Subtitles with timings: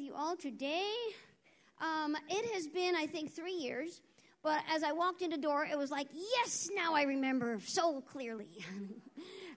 [0.00, 0.92] with you all today.
[1.80, 4.00] Um, it has been, I think, three years,
[4.42, 8.00] but as I walked in the door, it was like, yes, now I remember so
[8.00, 8.64] clearly.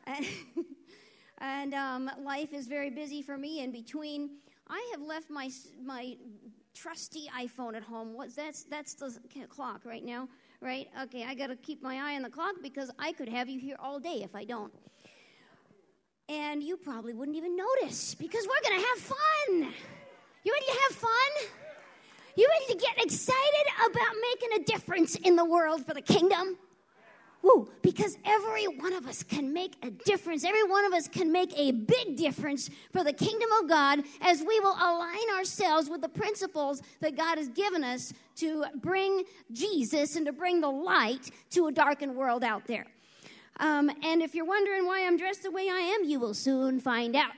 [1.38, 3.62] and um, life is very busy for me.
[3.62, 4.32] In between,
[4.68, 5.50] I have left my
[5.82, 6.18] my
[6.74, 8.14] trusty iPhone at home.
[8.14, 9.14] What's that's that's the
[9.50, 10.28] clock right now
[10.62, 10.88] right?
[11.04, 13.60] Okay, I got to keep my eye on the clock because I could have you
[13.60, 14.74] here all day if I don't.
[16.30, 19.74] And you probably wouldn't even notice because we're going to have fun.
[20.44, 21.50] You ready to have fun?
[22.36, 26.58] You ready to get excited about making a difference in the world for the kingdom?
[27.42, 30.44] Woo, because every one of us can make a difference.
[30.44, 34.40] Every one of us can make a big difference for the kingdom of God as
[34.40, 40.16] we will align ourselves with the principles that God has given us to bring Jesus
[40.18, 42.88] and to bring the light to a darkened world out there.
[43.60, 46.80] Um, and if you're wondering why I'm dressed the way I am, you will soon
[46.80, 47.32] find out.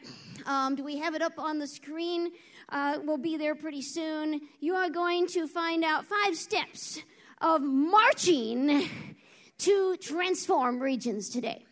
[0.46, 2.32] Um, do we have it up on the screen?
[2.70, 4.42] Uh, we'll be there pretty soon.
[4.60, 7.00] You are going to find out five steps
[7.42, 8.90] of marching
[9.60, 11.64] to transform regions today.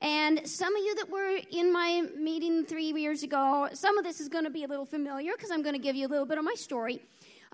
[0.00, 4.20] And some of you that were in my meeting three years ago, some of this
[4.20, 6.26] is going to be a little familiar because I'm going to give you a little
[6.26, 7.00] bit of my story.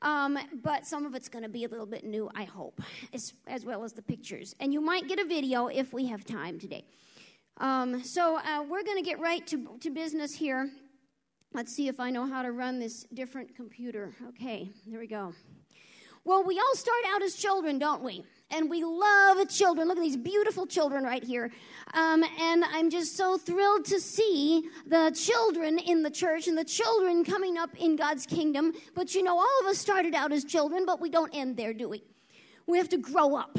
[0.00, 2.80] Um, but some of it's going to be a little bit new, I hope,
[3.12, 4.56] as, as, well as the pictures.
[4.58, 6.84] And you might get a video if we have time today.
[7.58, 10.70] Um, so uh, we're going to get right to, to business here.
[11.54, 14.14] Let's see if I know how to run this different computer.
[14.28, 15.34] Okay, there we go.
[16.24, 18.24] Well, we all start out as children, don't we?
[18.52, 19.88] and we love children.
[19.88, 21.50] Look at these beautiful children right here.
[21.94, 26.64] Um, and I'm just so thrilled to see the children in the church and the
[26.64, 28.72] children coming up in God's kingdom.
[28.94, 31.72] But you know, all of us started out as children, but we don't end there,
[31.72, 32.04] do we?
[32.66, 33.58] We have to grow up.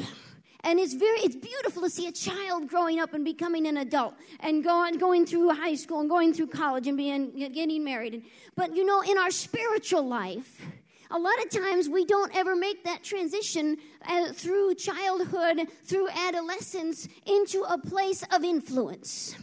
[0.64, 4.14] And it's very, it's beautiful to see a child growing up and becoming an adult
[4.40, 8.24] and going, going through high school and going through college and being, getting married.
[8.56, 10.62] But you know, in our spiritual life,
[11.10, 13.76] a lot of times we don't ever make that transition
[14.06, 19.36] uh, through childhood, through adolescence, into a place of influence.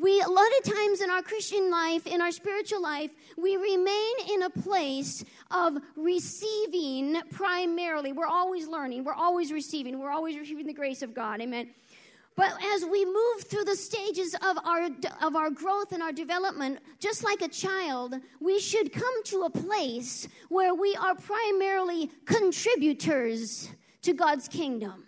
[0.00, 4.14] We, a lot of times in our Christian life, in our spiritual life, we remain
[4.32, 8.12] in a place of receiving primarily.
[8.12, 11.40] We're always learning, we're always receiving, we're always receiving the grace of God.
[11.40, 11.70] Amen.
[12.36, 14.88] But as we move through the stages of our,
[15.20, 19.50] of our growth and our development, just like a child, we should come to a
[19.50, 23.68] place where we are primarily contributors
[24.02, 25.02] to God's kingdom.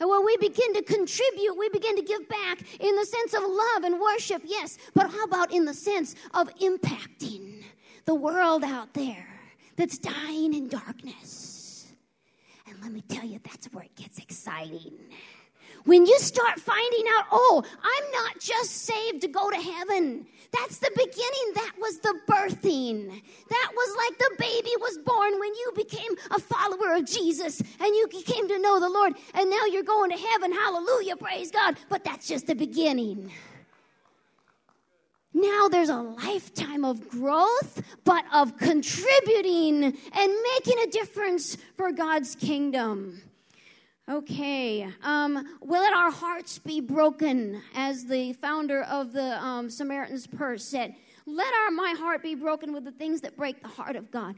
[0.00, 3.42] And when we begin to contribute, we begin to give back in the sense of
[3.42, 7.62] love and worship, yes, but how about in the sense of impacting
[8.04, 9.28] the world out there
[9.76, 11.92] that's dying in darkness?
[12.68, 14.98] And let me tell you, that's where it gets exciting.
[15.86, 20.26] When you start finding out, oh, I'm not just saved to go to heaven.
[20.52, 21.52] That's the beginning.
[21.54, 23.22] That was the birthing.
[23.50, 27.94] That was like the baby was born when you became a follower of Jesus and
[27.94, 29.14] you came to know the Lord.
[29.34, 30.52] And now you're going to heaven.
[30.52, 31.16] Hallelujah.
[31.16, 31.76] Praise God.
[31.88, 33.30] But that's just the beginning.
[35.32, 42.34] Now there's a lifetime of growth, but of contributing and making a difference for God's
[42.34, 43.20] kingdom.
[44.08, 44.88] Okay.
[45.02, 50.64] Um, will let our hearts be broken, as the founder of the um, Samaritan's Purse
[50.64, 50.94] said.
[51.26, 54.36] Let our my heart be broken with the things that break the heart of God.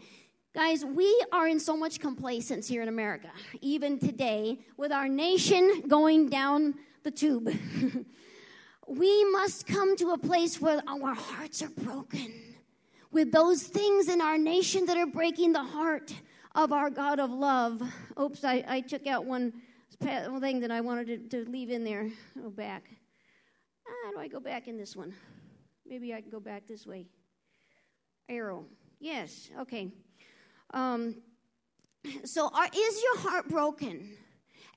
[0.54, 3.28] Guys, we are in so much complacence here in America,
[3.60, 7.54] even today, with our nation going down the tube.
[8.88, 12.32] we must come to a place where our hearts are broken
[13.12, 16.14] with those things in our nation that are breaking the heart
[16.54, 17.82] of our God of love.
[18.20, 19.52] Oops, I, I took out one
[20.00, 22.08] thing that I wanted to, to leave in there.
[22.40, 22.84] Go back.
[24.04, 25.14] How do I go back in this one?
[25.86, 27.06] Maybe I can go back this way.
[28.28, 28.66] Arrow.
[29.00, 29.88] Yes, okay.
[30.74, 31.16] Um,
[32.24, 34.10] so, are, is your heart broken?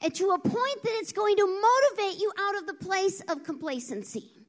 [0.02, 3.44] And to a point that it's going to motivate you out of the place of
[3.44, 4.41] complacency.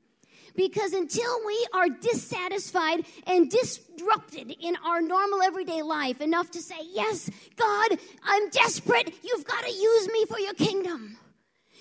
[0.55, 6.77] Because until we are dissatisfied and disrupted in our normal everyday life enough to say,
[6.91, 9.15] Yes, God, I'm desperate.
[9.23, 11.17] You've got to use me for your kingdom.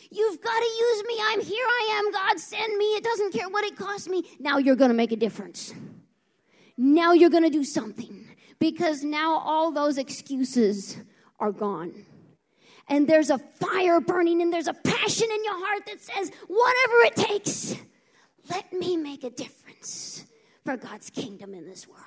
[0.09, 1.19] You've got to use me.
[1.23, 1.65] I'm here.
[1.65, 2.12] I am.
[2.12, 2.85] God, send me.
[2.95, 4.23] It doesn't care what it costs me.
[4.39, 5.73] Now you're going to make a difference.
[6.77, 8.27] Now you're going to do something
[8.59, 10.97] because now all those excuses
[11.39, 12.06] are gone.
[12.88, 16.94] And there's a fire burning and there's a passion in your heart that says, whatever
[17.06, 17.75] it takes.
[18.49, 20.25] Let me make a difference
[20.63, 22.01] for God's kingdom in this world.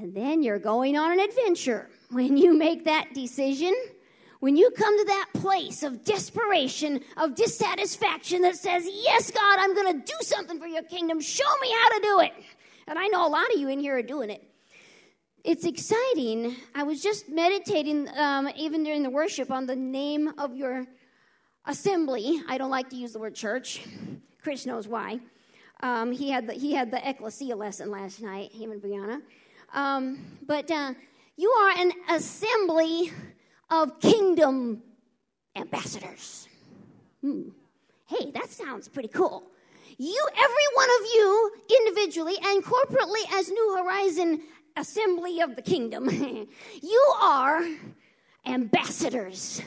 [0.00, 1.88] And then you're going on an adventure.
[2.10, 3.74] When you make that decision,
[4.40, 9.74] when you come to that place of desperation, of dissatisfaction that says, Yes, God, I'm
[9.74, 12.32] going to do something for your kingdom, show me how to do it.
[12.86, 14.42] And I know a lot of you in here are doing it.
[15.44, 16.56] It's exciting.
[16.74, 20.86] I was just meditating, um, even during the worship, on the name of your
[21.66, 22.42] assembly.
[22.48, 23.82] I don't like to use the word church.
[24.42, 25.20] Chris knows why.
[25.80, 28.52] Um, he had the he had the ecclesia lesson last night.
[28.52, 29.20] Him and Brianna.
[29.72, 30.94] Um, but uh,
[31.36, 33.12] you are an assembly
[33.70, 34.82] of kingdom
[35.54, 36.48] ambassadors.
[37.20, 37.50] Hmm.
[38.06, 39.44] Hey, that sounds pretty cool.
[39.98, 44.42] You, every one of you, individually and corporately, as New Horizon
[44.76, 46.08] Assembly of the Kingdom,
[46.82, 47.68] you are
[48.46, 49.60] ambassadors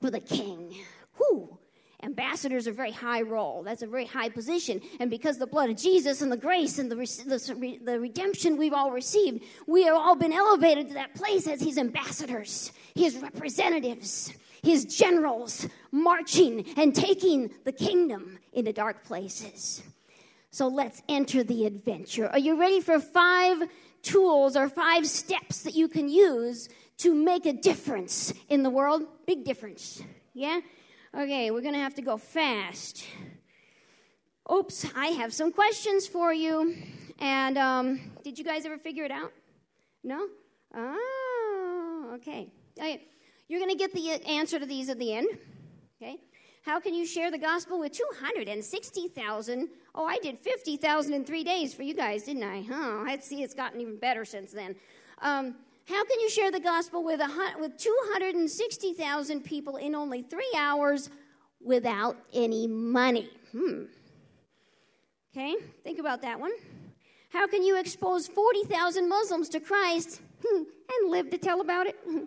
[0.00, 0.76] for the King.
[1.14, 1.58] Who?
[2.04, 3.62] ambassadors are a very high role.
[3.62, 4.80] That's a very high position.
[5.00, 8.72] And because the blood of Jesus and the grace and the, the, the redemption we've
[8.72, 14.32] all received, we have all been elevated to that place as his ambassadors, his representatives,
[14.62, 19.82] his generals, marching and taking the kingdom into dark places.
[20.50, 22.28] So let's enter the adventure.
[22.28, 23.62] Are you ready for five
[24.02, 26.68] tools or five steps that you can use
[26.98, 29.02] to make a difference in the world?
[29.26, 30.02] Big difference.
[30.32, 30.60] Yeah?
[31.16, 33.06] Okay, we're going to have to go fast.
[34.52, 36.74] Oops, I have some questions for you.
[37.20, 39.30] And um, did you guys ever figure it out?
[40.02, 40.26] No?
[40.74, 42.48] Oh, okay.
[42.76, 43.06] okay.
[43.46, 45.28] You're going to get the answer to these at the end.
[46.02, 46.16] Okay?
[46.64, 49.68] How can you share the gospel with 260,000?
[49.94, 52.64] Oh, I did 50,000 in three days for you guys, didn't I?
[52.68, 54.74] Huh, I see it's gotten even better since then.
[55.22, 55.54] Um,
[55.86, 61.10] how can you share the gospel with, a, with 260,000 people in only three hours
[61.60, 63.30] without any money?
[63.52, 63.84] Hmm.
[65.36, 66.52] Okay, think about that one.
[67.28, 71.98] How can you expose 40,000 Muslims to Christ hmm, and live to tell about it?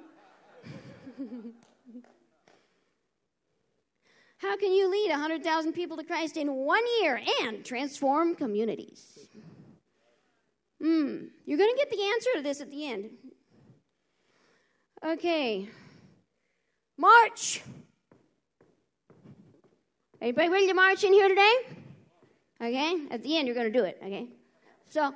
[4.39, 9.29] How can you lead 100,000 people to Christ in one year and transform communities?
[10.79, 11.23] Hmm.
[11.45, 13.09] You're going to get the answer to this at the end.
[15.05, 15.69] Okay.
[16.97, 17.61] March.
[20.19, 21.53] Anybody ready to march in here today?
[22.59, 23.07] Okay?
[23.11, 23.99] At the end, you're going to do it.
[24.03, 24.27] Okay?
[24.89, 25.13] So,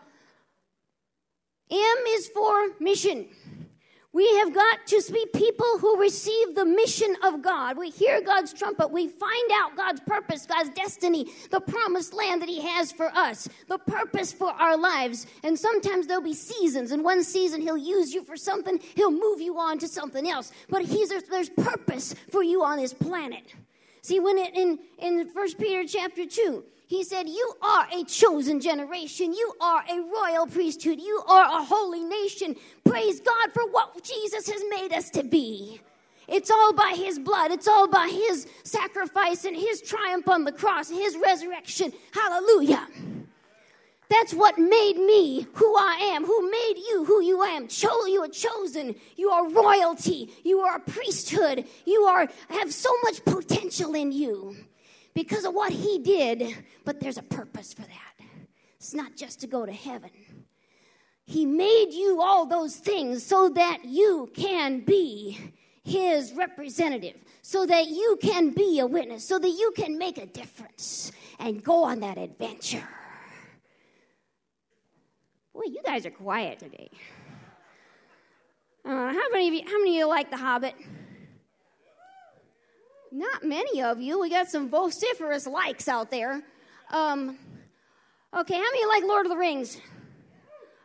[1.71, 3.27] M is for mission.
[4.13, 7.77] We have got to be people who receive the mission of God.
[7.77, 8.91] We hear God's trumpet.
[8.91, 13.47] We find out God's purpose, God's destiny, the promised land that He has for us,
[13.69, 15.27] the purpose for our lives.
[15.43, 16.91] And sometimes there'll be seasons.
[16.91, 20.51] In one season, He'll use you for something, He'll move you on to something else.
[20.69, 23.43] But he's, there's purpose for you on this planet.
[24.01, 28.59] See, when it, in, in 1 Peter chapter 2, he said, You are a chosen
[28.59, 29.33] generation.
[29.33, 30.99] You are a royal priesthood.
[30.99, 32.53] You are a holy nation.
[32.83, 35.79] Praise God for what Jesus has made us to be.
[36.27, 37.51] It's all by His blood.
[37.51, 41.93] It's all by His sacrifice and His triumph on the cross, His resurrection.
[42.13, 42.85] Hallelujah.
[44.09, 47.69] That's what made me who I am, who made you who you am.
[47.69, 48.95] Cho- you are chosen.
[49.15, 50.29] You are royalty.
[50.43, 51.63] You are a priesthood.
[51.85, 54.57] You are have so much potential in you
[55.13, 58.25] because of what he did, but there's a purpose for that.
[58.77, 60.09] It's not just to go to heaven.
[61.25, 65.37] He made you all those things so that you can be
[65.83, 70.25] his representative, so that you can be a witness, so that you can make a
[70.25, 72.87] difference and go on that adventure.
[75.53, 76.89] Boy, you guys are quiet today.
[78.83, 79.61] Uh, how many of you?
[79.65, 80.75] How many of you like The Hobbit?
[83.11, 84.19] Not many of you.
[84.19, 86.41] We got some vociferous likes out there.
[86.91, 87.37] Um,
[88.33, 89.77] okay, how many like Lord of the Rings?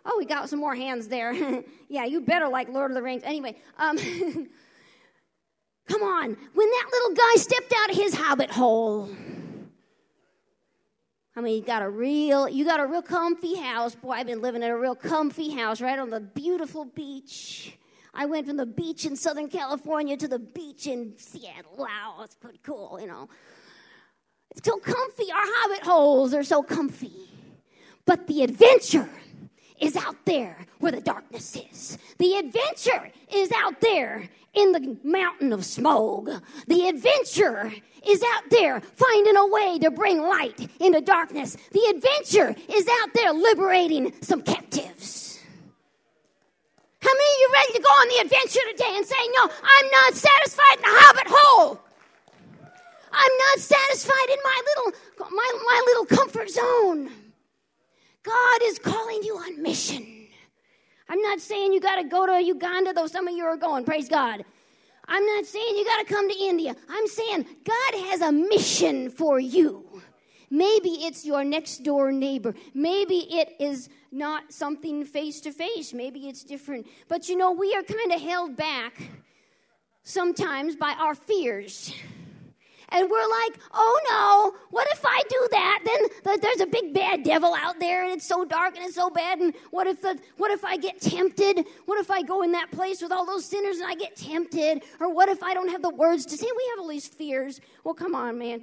[0.05, 1.33] Oh, we got some more hands there.
[1.89, 3.23] yeah, you better like Lord of the Rings.
[3.25, 3.97] Anyway, um,
[5.89, 6.37] come on.
[6.55, 9.09] When that little guy stepped out of his hobbit hole,
[11.37, 13.95] I mean, you got a real, you got a real comfy house.
[13.95, 17.77] Boy, I've been living in a real comfy house right on the beautiful beach.
[18.19, 21.75] I went from the beach in Southern California to the beach in Seattle.
[21.77, 23.29] Wow, that's pretty cool, you know.
[24.57, 25.31] It's so comfy.
[25.31, 27.13] Our hobbit holes are so comfy.
[28.07, 29.11] But the adventure
[29.79, 31.99] is out there where the darkness is.
[32.17, 36.31] The adventure is out there in the mountain of smog.
[36.69, 37.71] The adventure
[38.09, 41.59] is out there finding a way to bring light into darkness.
[41.73, 45.26] The adventure is out there liberating some captives.
[47.07, 49.91] How many of you ready to go on the adventure today and say, No, I'm
[49.93, 51.81] not satisfied in the hobbit hole?
[53.13, 54.93] I'm not satisfied in my little
[55.31, 57.11] my, my little comfort zone.
[58.25, 60.27] God is calling you on mission.
[61.09, 63.85] I'm not saying you got to go to Uganda, though some of you are going.
[63.85, 64.45] Praise God.
[65.07, 66.75] I'm not saying you got to come to India.
[66.89, 70.03] I'm saying God has a mission for you.
[70.51, 72.55] Maybe it's your next door neighbor.
[72.75, 75.93] Maybe it is not something face to face.
[75.93, 76.87] Maybe it's different.
[77.09, 79.11] But you know, we are kind of held back
[80.03, 81.93] sometimes by our fears.
[82.91, 85.81] And we're like, oh no, what if I do that?
[86.25, 89.11] Then there's a big bad devil out there and it's so dark and it's so
[89.11, 89.41] bad.
[89.41, 91.67] And what if, the, what if I get tempted?
[91.87, 94.85] What if I go in that place with all those sinners and I get tempted?
[95.01, 96.47] Or what if I don't have the words to say?
[96.47, 97.61] We have all these fears.
[97.83, 98.63] Well, come on, man.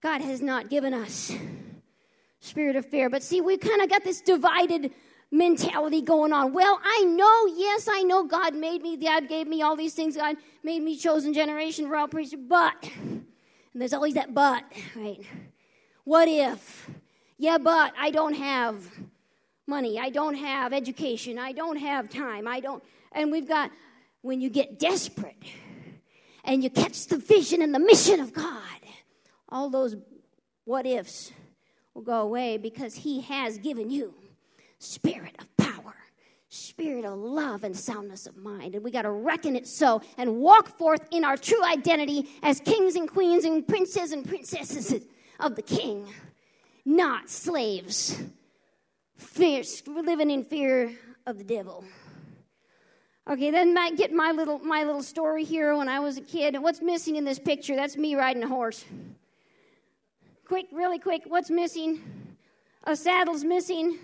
[0.00, 1.32] God has not given us
[2.40, 3.10] spirit of fear.
[3.10, 4.92] But see, we've kind of got this divided
[5.30, 6.52] mentality going on.
[6.52, 10.16] Well, I know, yes, I know God made me, God gave me all these things,
[10.16, 13.26] God made me chosen generation, royal priesthood, but, and
[13.74, 14.64] there's always that but,
[14.96, 15.20] right?
[16.04, 16.88] What if?
[17.36, 18.82] Yeah, but I don't have
[19.66, 23.70] money, I don't have education, I don't have time, I don't, and we've got,
[24.22, 25.36] when you get desperate
[26.42, 28.62] and you catch the vision and the mission of God,
[29.50, 29.94] all those
[30.64, 31.32] what ifs
[31.94, 34.14] will go away because He has given you
[34.78, 35.94] spirit of power,
[36.48, 38.74] spirit of love, and soundness of mind.
[38.74, 42.60] And we got to reckon it so and walk forth in our true identity as
[42.60, 45.04] kings and queens and princes and princesses
[45.40, 46.06] of the King,
[46.84, 48.20] not slaves,
[49.16, 50.92] fear, living in fear
[51.26, 51.84] of the devil.
[53.28, 56.54] Okay, then I get my little my little story here when I was a kid.
[56.54, 57.76] And what's missing in this picture?
[57.76, 58.86] That's me riding a horse.
[60.48, 62.00] Quick, really quick, what's missing?
[62.84, 63.98] A saddle's missing.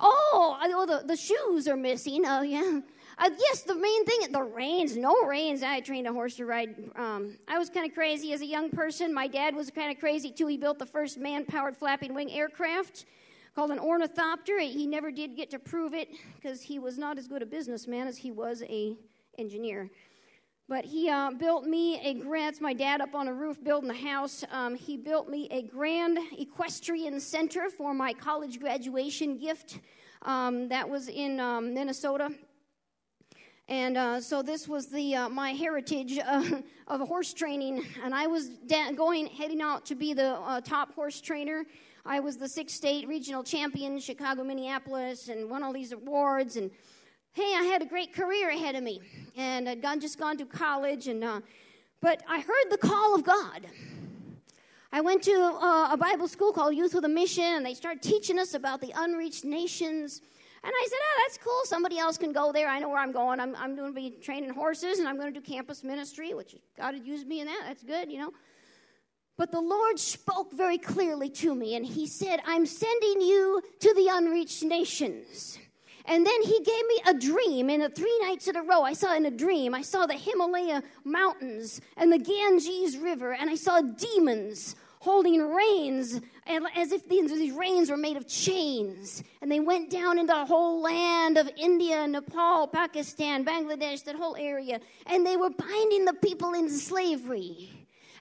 [0.00, 2.24] Oh, oh the, the shoes are missing.
[2.26, 2.80] Oh, yeah.
[3.16, 5.62] Uh, yes, the main thing, the reins, no reins.
[5.62, 6.74] I trained a horse to ride.
[6.96, 9.14] Um, I was kind of crazy as a young person.
[9.14, 10.48] My dad was kind of crazy too.
[10.48, 13.06] He built the first man powered flapping wing aircraft
[13.54, 14.58] called an ornithopter.
[14.58, 18.08] He never did get to prove it because he was not as good a businessman
[18.08, 18.96] as he was a
[19.38, 19.88] engineer.
[20.68, 23.94] But he uh, built me a grand, my dad up on a roof building a
[23.94, 24.44] house.
[24.52, 29.80] Um, he built me a grand equestrian center for my college graduation gift.
[30.22, 32.30] Um, that was in um, Minnesota.
[33.68, 38.26] And uh, so this was the uh, my heritage uh, of horse training, and I
[38.26, 41.64] was da- going heading out to be the uh, top horse trainer.
[42.04, 46.70] I was the six state regional champion, Chicago, Minneapolis, and won all these awards and
[47.32, 49.00] hey, I had a great career ahead of me,
[49.36, 51.40] and I'd gone, just gone to college, and uh,
[52.00, 53.66] but I heard the call of God.
[54.90, 58.02] I went to uh, a Bible school called Youth with a Mission, and they started
[58.02, 60.22] teaching us about the unreached nations.
[60.64, 61.60] And I said, oh, that's cool.
[61.64, 62.68] Somebody else can go there.
[62.68, 63.38] I know where I'm going.
[63.38, 66.56] I'm, I'm going to be training horses, and I'm going to do campus ministry, which
[66.76, 67.64] God had used me in that.
[67.66, 68.32] That's good, you know.
[69.36, 73.94] But the Lord spoke very clearly to me, and He said, I'm sending you to
[73.94, 75.58] the unreached nations.
[76.08, 77.68] And then he gave me a dream.
[77.68, 80.14] In the three nights in a row, I saw in a dream, I saw the
[80.14, 87.30] Himalaya mountains and the Ganges River, and I saw demons holding reins, as if these,
[87.30, 89.22] these reins were made of chains.
[89.42, 94.36] And they went down into the whole land of India, Nepal, Pakistan, Bangladesh, that whole
[94.36, 94.80] area.
[95.06, 97.70] And they were binding the people in slavery.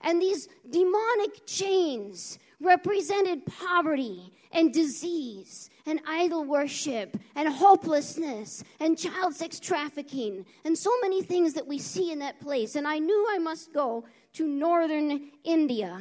[0.02, 9.34] And these demonic chains represented poverty and disease and idol worship and hopelessness and child
[9.34, 12.76] sex trafficking and so many things that we see in that place.
[12.76, 16.00] And I knew I must go to northern India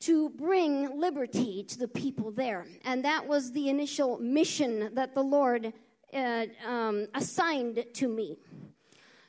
[0.00, 2.66] to bring liberty to the people there.
[2.84, 5.72] And that was the initial mission that the Lord
[6.12, 8.38] uh, um, assigned to me.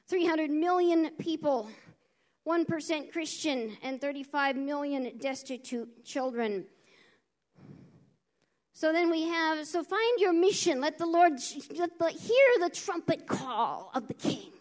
[0.08, 1.70] 300 million people,
[2.48, 6.66] 1% Christian, and 35 million destitute children.
[8.80, 10.80] So then we have, so find your mission.
[10.80, 11.34] Let the Lord
[11.76, 14.54] let the, hear the trumpet call of the king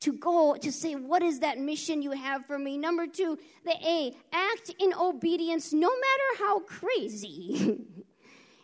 [0.00, 2.76] to go to say, What is that mission you have for me?
[2.76, 7.78] Number two, the A, act in obedience no matter how crazy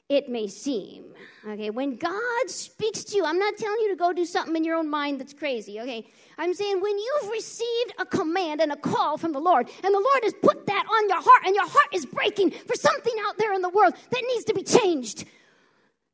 [0.09, 1.05] it may seem.
[1.47, 4.65] Okay, when God speaks to you, I'm not telling you to go do something in
[4.65, 5.81] your own mind that's crazy.
[5.81, 6.07] Okay,
[6.39, 9.99] I'm saying when you've received a command and a call from the Lord, and the
[9.99, 13.39] Lord has put that on your heart, and your heart is breaking for something out
[13.39, 15.25] there in the world that needs to be changed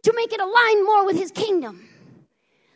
[0.03, 1.89] to make it align more with His kingdom.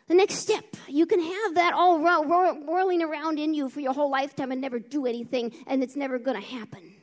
[0.07, 4.11] The next step, you can have that all whirling around in you for your whole
[4.11, 6.93] lifetime and never do anything, and it's never going to happen.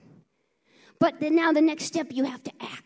[0.99, 2.80] But then now the next step, you have to act.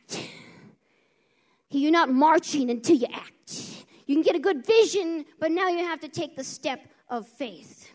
[1.79, 3.85] You're not marching until you act.
[4.07, 7.27] You can get a good vision, but now you have to take the step of
[7.27, 7.89] faith.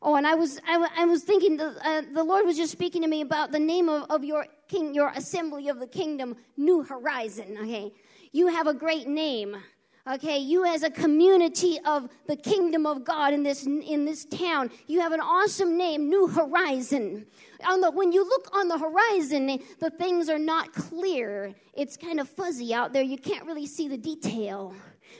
[0.00, 3.02] Oh, and I was I, I was thinking the, uh, the Lord was just speaking
[3.02, 6.82] to me about the name of, of your king, your assembly of the kingdom, New
[6.82, 7.56] Horizon.
[7.60, 7.92] Okay,
[8.32, 9.56] You have a great name.
[10.04, 14.68] Okay, you as a community of the kingdom of God in this in this town,
[14.88, 17.24] you have an awesome name, New Horizon.
[17.64, 21.54] On the when you look on the horizon, the things are not clear.
[21.74, 23.04] It's kind of fuzzy out there.
[23.04, 24.74] You can't really see the detail,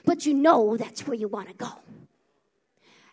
[0.05, 1.79] but you know that's where you want to go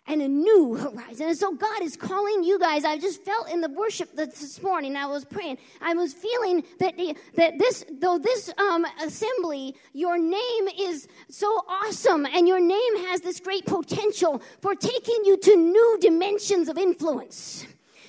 [0.06, 1.28] and a new horizon.
[1.28, 2.84] And so God is calling you guys.
[2.84, 4.96] I just felt in the worship this morning.
[4.96, 5.58] I was praying.
[5.80, 6.96] I was feeling that
[7.36, 13.20] that this, though this um, assembly, your name is so awesome, and your name has
[13.20, 17.66] this great potential for taking you to new dimensions of influence.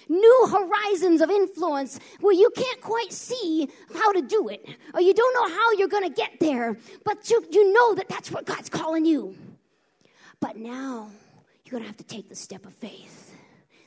[0.10, 5.14] New horizons of influence where you can't quite see how to do it, or you
[5.14, 8.46] don't know how you're going to get there, but you, you know that that's what
[8.46, 9.36] God's calling you.
[10.42, 11.12] But now,
[11.72, 13.34] you're going to have to take the step of faith.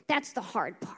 [0.07, 0.97] That's the hard part.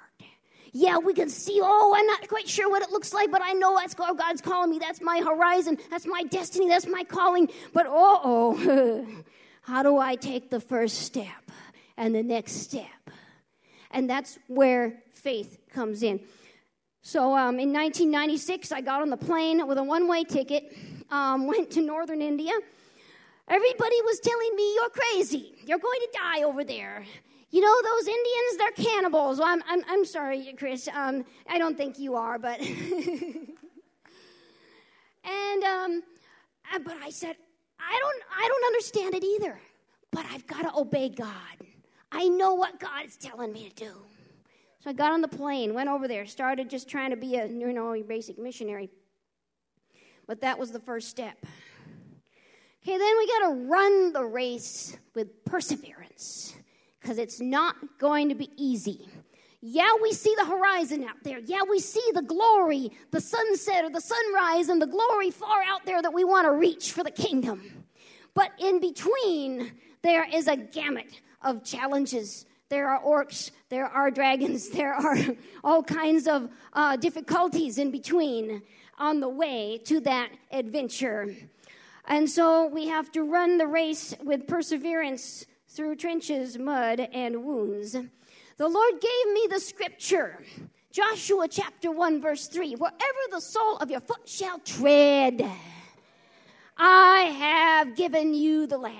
[0.72, 3.53] Yeah, we can see, oh, I'm not quite sure what it looks like, but I
[3.53, 4.79] know that's what God's calling me.
[4.79, 5.77] That's my horizon.
[5.89, 6.67] That's my destiny.
[6.67, 7.50] That's my calling.
[7.74, 9.08] But oh, oh,
[9.62, 11.51] how do I take the first step
[11.98, 12.86] and the next step?
[13.91, 16.22] And that's where faith comes in.
[17.01, 20.74] So um, in 1996, I got on the plane with a one way ticket,
[21.10, 22.53] um, went to northern India
[23.48, 25.56] Everybody was telling me, You're crazy.
[25.66, 27.06] You're going to die over there.
[27.50, 29.39] You know, those Indians, they're cannibals.
[29.39, 30.89] Well, I'm, I'm, I'm sorry, Chris.
[30.94, 32.60] Um, I don't think you are, but.
[32.62, 32.77] and,
[35.63, 36.04] um,
[36.74, 37.38] uh, but I said,
[37.80, 39.58] I don't, I don't understand it either,
[40.12, 41.32] but I've got to obey God.
[42.12, 43.94] I know what God is telling me to do.
[44.80, 47.48] So I got on the plane, went over there, started just trying to be a,
[47.48, 48.90] you know, basic missionary.
[50.27, 51.38] But that was the first step.
[52.87, 56.55] Okay, then we got to run the race with perseverance
[57.01, 59.09] because it's not going to be easy.
[59.59, 61.39] Yeah, we see the horizon out there.
[61.39, 65.85] Yeah, we see the glory, the sunset or the sunrise, and the glory far out
[65.85, 67.83] there that we want to reach for the kingdom.
[68.33, 72.45] But in between, there is a gamut of challenges.
[72.69, 75.17] There are orcs, there are dragons, there are
[75.61, 78.61] all kinds of uh, difficulties in between
[78.97, 81.35] on the way to that adventure.
[82.07, 87.98] And so we have to run the race with perseverance through trenches, mud, and wounds.
[88.57, 90.39] The Lord gave me the scripture.
[90.91, 95.46] Joshua chapter 1, verse 3 Wherever the sole of your foot shall tread,
[96.77, 98.96] I have given you the land.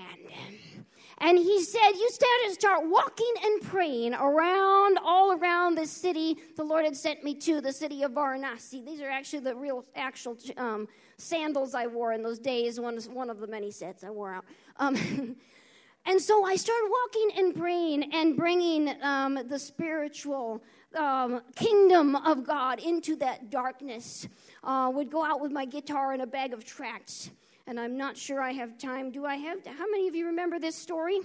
[1.20, 6.38] And he said, You stand and start walking and praying around, all around this city
[6.56, 8.86] the Lord had sent me to, the city of Varanasi.
[8.86, 10.88] These are actually the real, actual um,
[11.18, 14.46] sandals I wore in those days, one, one of the many sets I wore out.
[14.78, 14.96] Um,
[16.06, 20.64] and so I started walking and praying and bringing um, the spiritual
[20.96, 24.28] um, kingdom of God into that darkness.
[24.64, 27.30] Uh, would go out with my guitar and a bag of tracts
[27.68, 29.12] and I'm not sure I have time.
[29.12, 29.66] Do I have?
[29.66, 31.20] How many of you remember this story?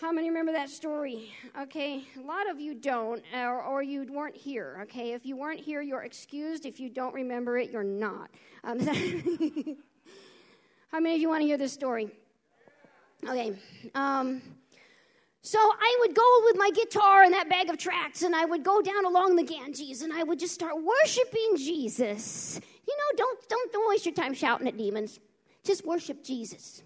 [0.00, 1.32] How many remember that story?
[1.60, 4.80] Okay, a lot of you don't, or, or, you weren't here.
[4.82, 6.66] Okay, if you weren't here, you're excused.
[6.66, 8.30] If you don't remember it, you're not.
[8.64, 8.80] Um,
[10.90, 12.10] how many of you want to hear this story?
[13.28, 13.56] Okay.
[13.94, 14.42] Um,
[15.42, 18.64] so I would go with my guitar and that bag of tracts, and I would
[18.64, 22.60] go down along the Ganges, and I would just start worshiping Jesus.
[22.86, 25.20] You know, don't don't don't waste your time shouting at demons.
[25.64, 26.82] Just worship Jesus.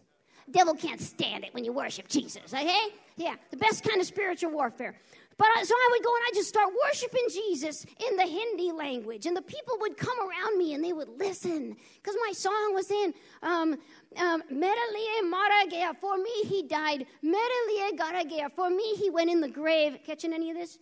[0.51, 2.87] Devil can't stand it when you worship Jesus, okay?
[3.17, 4.95] Yeah, the best kind of spiritual warfare.
[5.39, 9.27] But so I would go and I just start worshiping Jesus in the Hindi language,
[9.27, 12.91] and the people would come around me and they would listen because my song was
[12.91, 13.77] in um,
[14.17, 17.07] um, Mara For me, he died.
[17.23, 19.99] Meraliye Gara For me, he went in the grave.
[20.07, 20.79] Catching any of this?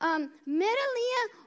[0.00, 0.30] um,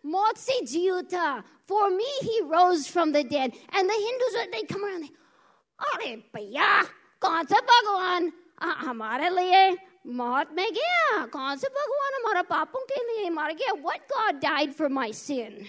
[0.05, 1.43] Motsi Jiuta.
[1.65, 3.53] For me, he rose from the dead.
[3.73, 6.87] And the Hindus, they come around, they, Arebaya,
[7.22, 9.70] कौन सा भगवान हमारे लिए
[10.18, 14.74] मौत में गया कौन से भगवान हमारा पापों के लिए मर गया what God died
[14.74, 15.66] for my sin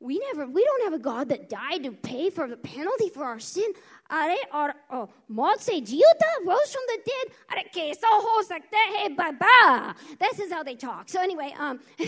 [0.00, 3.24] we never we don't have a God that died to pay for the penalty for
[3.24, 3.74] our sin
[4.10, 8.78] अरे और oh, मौत से जियो था rose from the dead अरे कैसा हो सकता
[8.78, 11.78] है बाबा this is how they talk so anyway um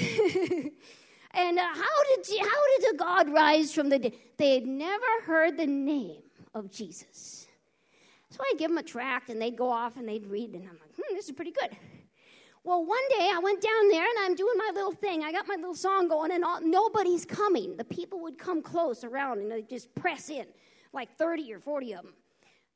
[1.34, 4.66] and uh, how did you, how did a God rise from the dead they had
[4.66, 6.22] never heard the name
[6.54, 7.35] of Jesus
[8.37, 10.77] so I'd give them a tract and they'd go off and they'd read, and I'm
[10.79, 11.75] like, hmm, this is pretty good.
[12.63, 15.23] Well, one day I went down there and I'm doing my little thing.
[15.23, 17.77] I got my little song going, and all, nobody's coming.
[17.77, 20.45] The people would come close around and they'd just press in,
[20.93, 22.13] like 30 or 40 of them.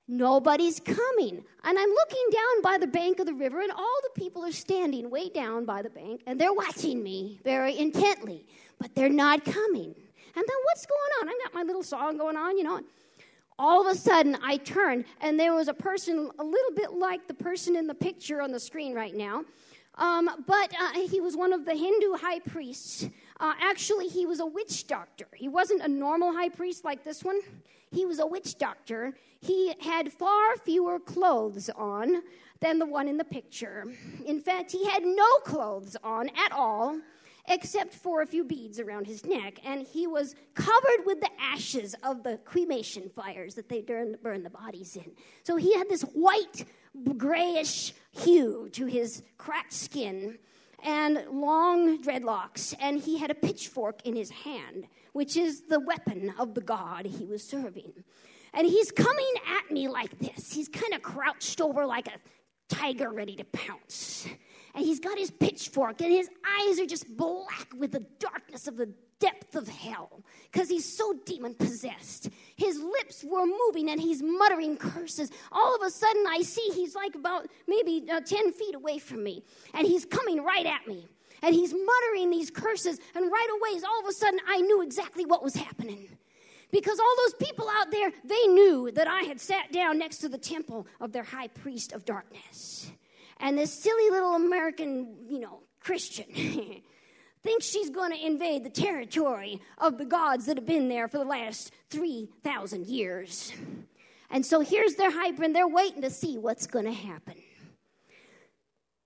[0.08, 1.44] Nobody's coming.
[1.64, 4.52] And I'm looking down by the bank of the river, and all the people are
[4.52, 8.48] standing way down by the bank, and they're watching me very intently,
[8.80, 9.94] but they're not coming.
[10.34, 11.30] And then what's going on?
[11.30, 12.80] I've got my little song going on, you know
[13.62, 17.28] all of a sudden I turned and there was a person a little bit like
[17.28, 19.44] the person in the picture on the screen right now.
[19.96, 23.08] Um, but uh, he was one of the Hindu high priests.
[23.40, 25.28] Uh, actually, he was a witch doctor.
[25.36, 27.40] He wasn't a normal high priest like this one.
[27.92, 29.14] He was a witch doctor.
[29.42, 32.24] He had far fewer clothes on
[32.62, 33.86] than the one in the picture.
[34.26, 36.98] In fact, he had no clothes on at all
[37.48, 41.96] except for a few beads around his neck, and he was covered with the ashes
[42.04, 45.12] of the cremation fires that they burned the bodies in.
[45.44, 46.66] So he had this white,
[47.18, 50.38] grayish hue to his cracked skin
[50.84, 56.34] and long dreadlocks, and he had a pitchfork in his hand, which is the weapon
[56.40, 57.94] of the god he was serving.
[58.54, 60.52] And he's coming at me like this.
[60.52, 62.20] He's kind of crouched over like a
[62.68, 64.28] tiger ready to pounce
[64.74, 66.30] and he's got his pitchfork, and his
[66.60, 71.14] eyes are just black with the darkness of the depth of hell because he's so
[71.26, 72.30] demon possessed.
[72.56, 75.30] His lips were moving and he's muttering curses.
[75.52, 79.24] All of a sudden, I see he's like about maybe uh, 10 feet away from
[79.24, 81.08] me, and he's coming right at me.
[81.44, 85.26] And he's muttering these curses, and right away, all of a sudden, I knew exactly
[85.26, 86.08] what was happening
[86.72, 90.30] because all those people out there, they knew that I had sat down next to
[90.30, 92.92] the temple of their high priest of darkness.
[93.42, 96.26] And this silly little American, you know, Christian
[97.44, 101.18] thinks she's going to invade the territory of the gods that have been there for
[101.18, 103.52] the last 3,000 years.
[104.30, 107.36] And so here's their hyper, and they're waiting to see what's going to happen.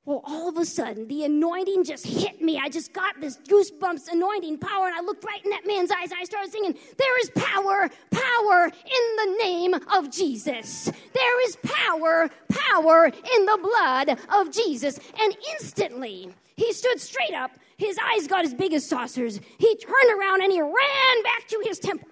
[0.06, 2.60] Well, all of a sudden, the anointing just hit me.
[2.60, 6.12] I just got this goosebumps anointing power, and I looked right in that man's eyes.
[6.12, 10.92] And I started singing, There is power, power in the name of Jesus.
[11.14, 15.00] There is power, power in the blood of Jesus.
[15.20, 17.52] And instantly, he stood straight up.
[17.78, 19.40] His eyes got as big as saucers.
[19.58, 22.08] He turned around and he ran back to his temple.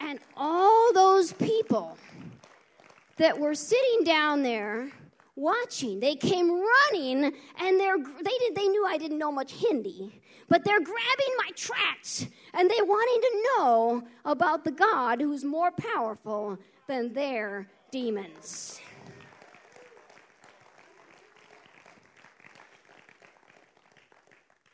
[0.00, 1.96] And all those people
[3.20, 4.90] that were sitting down there
[5.36, 6.00] watching.
[6.00, 7.24] They came running
[7.60, 11.50] and they're, they, did, they knew I didn't know much Hindi, but they're grabbing my
[11.54, 18.80] tracts and they wanting to know about the God who's more powerful than their demons.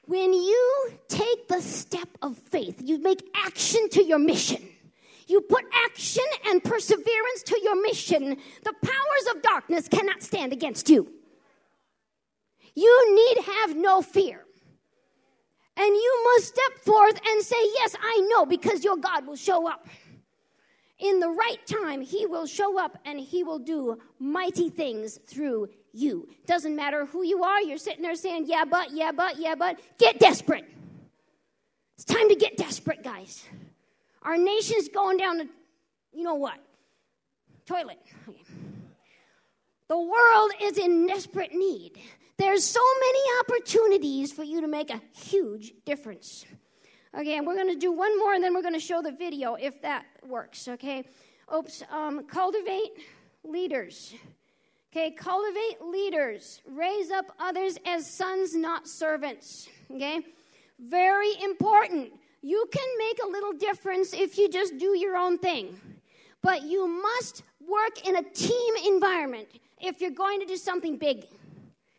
[0.04, 4.62] When you take the step of faith, you make action to your mission
[5.26, 10.88] you put action and perseverance to your mission, the powers of darkness cannot stand against
[10.88, 11.12] you.
[12.74, 14.42] You need have no fear.
[15.78, 19.68] And you must step forth and say, Yes, I know, because your God will show
[19.68, 19.88] up.
[20.98, 25.68] In the right time, He will show up and He will do mighty things through
[25.92, 26.28] you.
[26.46, 29.78] Doesn't matter who you are, you're sitting there saying, Yeah, but, yeah, but, yeah, but.
[29.98, 30.64] Get desperate.
[31.96, 33.44] It's time to get desperate, guys.
[34.26, 35.48] Our nation's going down the,
[36.12, 36.58] you know what?
[37.64, 37.98] Toilet.
[38.28, 38.42] Okay.
[39.88, 41.92] The world is in desperate need.
[42.36, 46.44] There's so many opportunities for you to make a huge difference.
[47.16, 49.12] Okay, and we're going to do one more and then we're going to show the
[49.12, 50.66] video if that works.
[50.66, 51.04] Okay,
[51.54, 51.84] oops.
[51.88, 52.90] Um, cultivate
[53.44, 54.12] leaders.
[54.92, 56.62] Okay, cultivate leaders.
[56.68, 59.68] Raise up others as sons, not servants.
[59.94, 60.20] Okay,
[60.80, 62.12] very important.
[62.46, 65.80] You can make a little difference if you just do your own thing.
[66.42, 69.48] But you must work in a team environment
[69.80, 71.26] if you're going to do something big.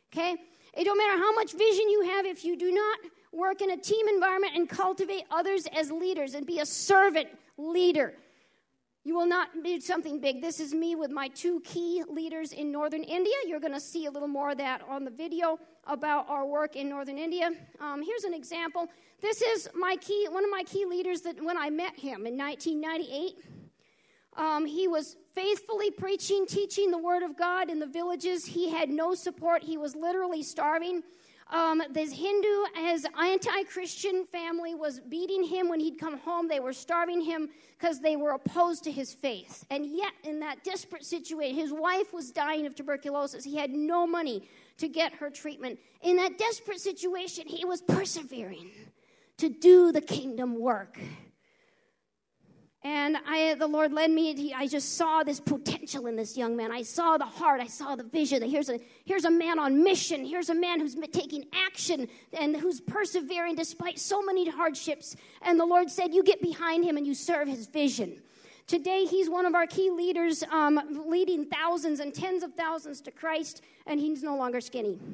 [0.09, 0.37] Okay?
[0.73, 2.97] It don't matter how much vision you have if you do not
[3.33, 8.13] work in a team environment and cultivate others as leaders and be a servant leader.
[9.07, 10.41] You will not do something big.
[10.41, 13.35] This is me with my two key leaders in northern India.
[13.45, 16.75] You're going to see a little more of that on the video about our work
[16.75, 17.51] in northern India.
[17.79, 18.89] Um, here's an example.
[19.21, 22.37] This is my key, one of my key leaders that when I met him in
[22.37, 23.35] 1998,
[24.35, 28.45] um, he was faithfully preaching, teaching the word of God in the villages.
[28.45, 29.63] He had no support.
[29.63, 31.01] He was literally starving.
[31.49, 36.47] Um, this Hindu, his anti Christian family was beating him when he'd come home.
[36.47, 39.65] They were starving him because they were opposed to his faith.
[39.69, 43.45] And yet, in that desperate situation, his wife was dying of tuberculosis.
[43.45, 44.43] He had no money
[44.77, 45.79] to get her treatment.
[46.01, 48.71] In that desperate situation, he was persevering
[49.37, 50.99] to do the kingdom work.
[52.87, 54.53] And I, the Lord led me.
[54.55, 56.71] I just saw this potential in this young man.
[56.71, 57.59] I saw the heart.
[57.59, 58.41] I saw the vision.
[58.41, 60.23] Here's a here's a man on mission.
[60.23, 65.17] Here's a man who's taking action and who's persevering despite so many hardships.
[65.41, 68.21] And the Lord said, "You get behind him and you serve his vision."
[68.67, 73.11] Today, he's one of our key leaders, um, leading thousands and tens of thousands to
[73.11, 74.97] Christ, and he's no longer skinny.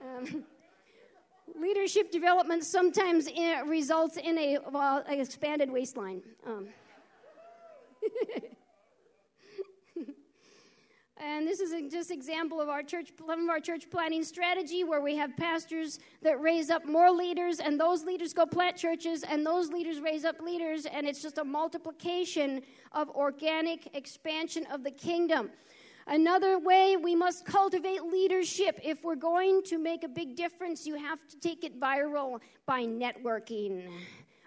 [0.00, 0.44] Um,
[1.60, 6.22] leadership development sometimes in, results in a well, an expanded waistline.
[6.46, 6.68] Um.
[11.20, 14.84] and this is a, just example of our church, some of our church planning strategy,
[14.84, 19.24] where we have pastors that raise up more leaders, and those leaders go plant churches,
[19.24, 24.84] and those leaders raise up leaders, and it's just a multiplication of organic expansion of
[24.84, 25.50] the kingdom.
[26.10, 28.80] Another way we must cultivate leadership.
[28.82, 32.84] If we're going to make a big difference, you have to take it viral by
[32.84, 33.90] networking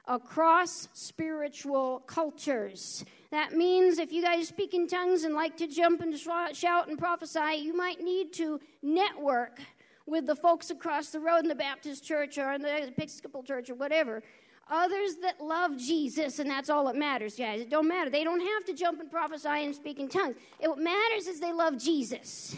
[0.08, 3.06] across spiritual cultures.
[3.30, 6.98] That means if you guys speak in tongues and like to jump and shout and
[6.98, 9.60] prophesy, you might need to network
[10.08, 13.70] with the folks across the road in the Baptist church or in the Episcopal church
[13.70, 14.24] or whatever
[14.72, 17.62] others that love Jesus, and that's all that matters, guys.
[17.62, 18.10] It don't matter.
[18.10, 20.38] They don't have to jump and prophesy and speak in tongues.
[20.60, 22.56] It, what matters is they love Jesus.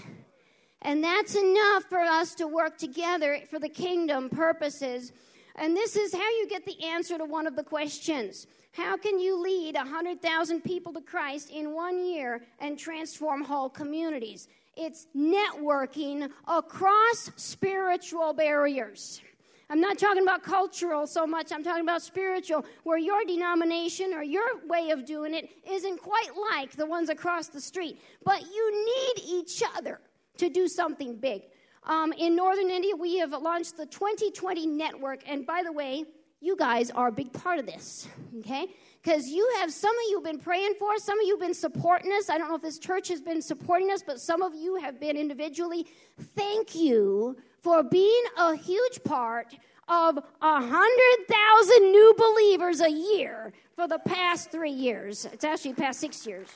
[0.84, 5.12] And that's enough for us to work together for the kingdom purposes.
[5.56, 8.48] And this is how you get the answer to one of the questions.
[8.74, 14.48] How can you lead 100,000 people to Christ in one year and transform whole communities?
[14.76, 19.22] It's networking across spiritual barriers.
[19.70, 24.24] I'm not talking about cultural so much, I'm talking about spiritual, where your denomination or
[24.24, 28.00] your way of doing it isn't quite like the ones across the street.
[28.24, 30.00] But you need each other
[30.38, 31.44] to do something big.
[31.86, 36.06] Um, in Northern India, we have launched the 2020 network, and by the way,
[36.40, 38.08] you guys are a big part of this,
[38.40, 38.68] okay?
[39.02, 41.54] Because you have some of you have been praying for some of you have been
[41.54, 42.30] supporting us.
[42.30, 45.00] I don't know if this church has been supporting us, but some of you have
[45.00, 45.88] been individually.
[46.36, 49.56] Thank you for being a huge part
[49.88, 55.26] of a hundred thousand new believers a year for the past three years.
[55.26, 56.50] It's actually past six years.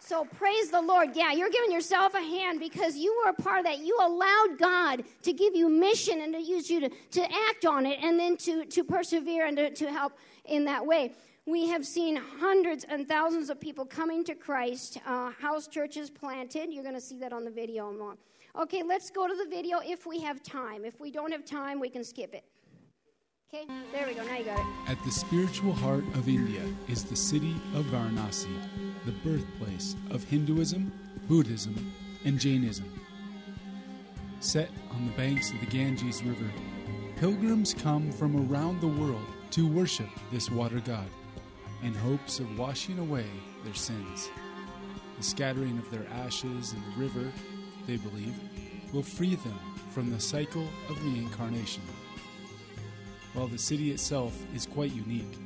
[0.00, 1.10] So praise the Lord.
[1.14, 3.78] Yeah, you're giving yourself a hand because you were a part of that.
[3.78, 7.86] You allowed God to give you mission and to use you to, to act on
[7.86, 11.12] it and then to, to persevere and to, to help in that way.
[11.46, 16.72] We have seen hundreds and thousands of people coming to Christ, uh, house churches planted.
[16.72, 18.16] You're going to see that on the video more.
[18.56, 20.84] Okay, let's go to the video if we have time.
[20.84, 22.44] If we don't have time, we can skip it.
[23.52, 24.24] Okay, there we go.
[24.24, 24.66] Now you got it.
[24.88, 28.56] At the spiritual heart of India is the city of Varanasi,
[29.06, 30.92] the birthplace of Hinduism,
[31.28, 31.92] Buddhism,
[32.24, 32.88] and Jainism.
[34.38, 36.50] Set on the banks of the Ganges River,
[37.16, 41.08] pilgrims come from around the world to worship this water god
[41.82, 43.26] in hopes of washing away
[43.64, 44.30] their sins.
[45.16, 47.32] The scattering of their ashes in the river
[47.86, 48.34] they believe,
[48.92, 49.58] will free them
[49.90, 51.82] from the cycle of reincarnation.
[53.32, 55.38] While the city itself is quite unique,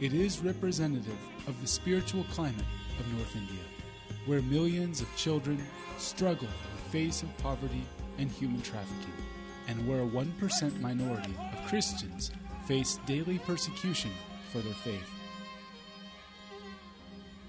[0.00, 2.64] it is representative of the spiritual climate
[2.98, 3.64] of North India,
[4.26, 5.62] where millions of children
[5.98, 7.86] struggle in the face of poverty
[8.18, 9.14] and human trafficking,
[9.68, 12.30] and where a 1% minority of Christians
[12.66, 14.10] face daily persecution
[14.50, 15.10] for their faith.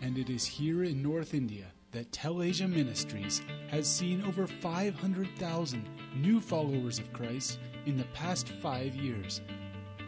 [0.01, 6.41] And it is here in North India that Tel-Asia Ministries has seen over 500,000 new
[6.41, 9.39] followers of Christ in the past five years.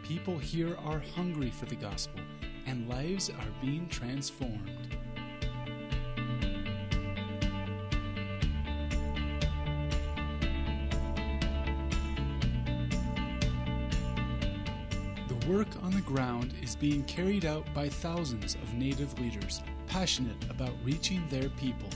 [0.02, 2.20] People here are hungry for the gospel,
[2.66, 4.98] and lives are being transformed.
[15.26, 20.36] The work on the ground is being carried out by thousands of native leaders passionate
[20.50, 21.88] about reaching their people.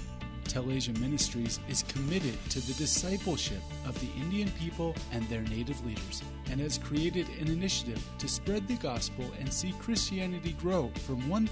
[0.45, 6.23] Tel-Asia Ministries is committed to the discipleship of the Indian people and their native leaders
[6.51, 11.49] and has created an initiative to spread the gospel and see Christianity grow from 1%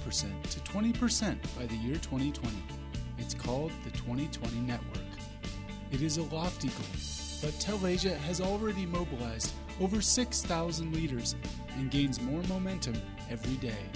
[0.50, 2.56] to 20% by the year 2020.
[3.18, 5.00] It's called the 2020 Network.
[5.92, 7.00] It is a lofty goal,
[7.42, 11.36] but Tel-Asia has already mobilized over 6,000 leaders
[11.76, 13.00] and gains more momentum
[13.30, 13.86] every day.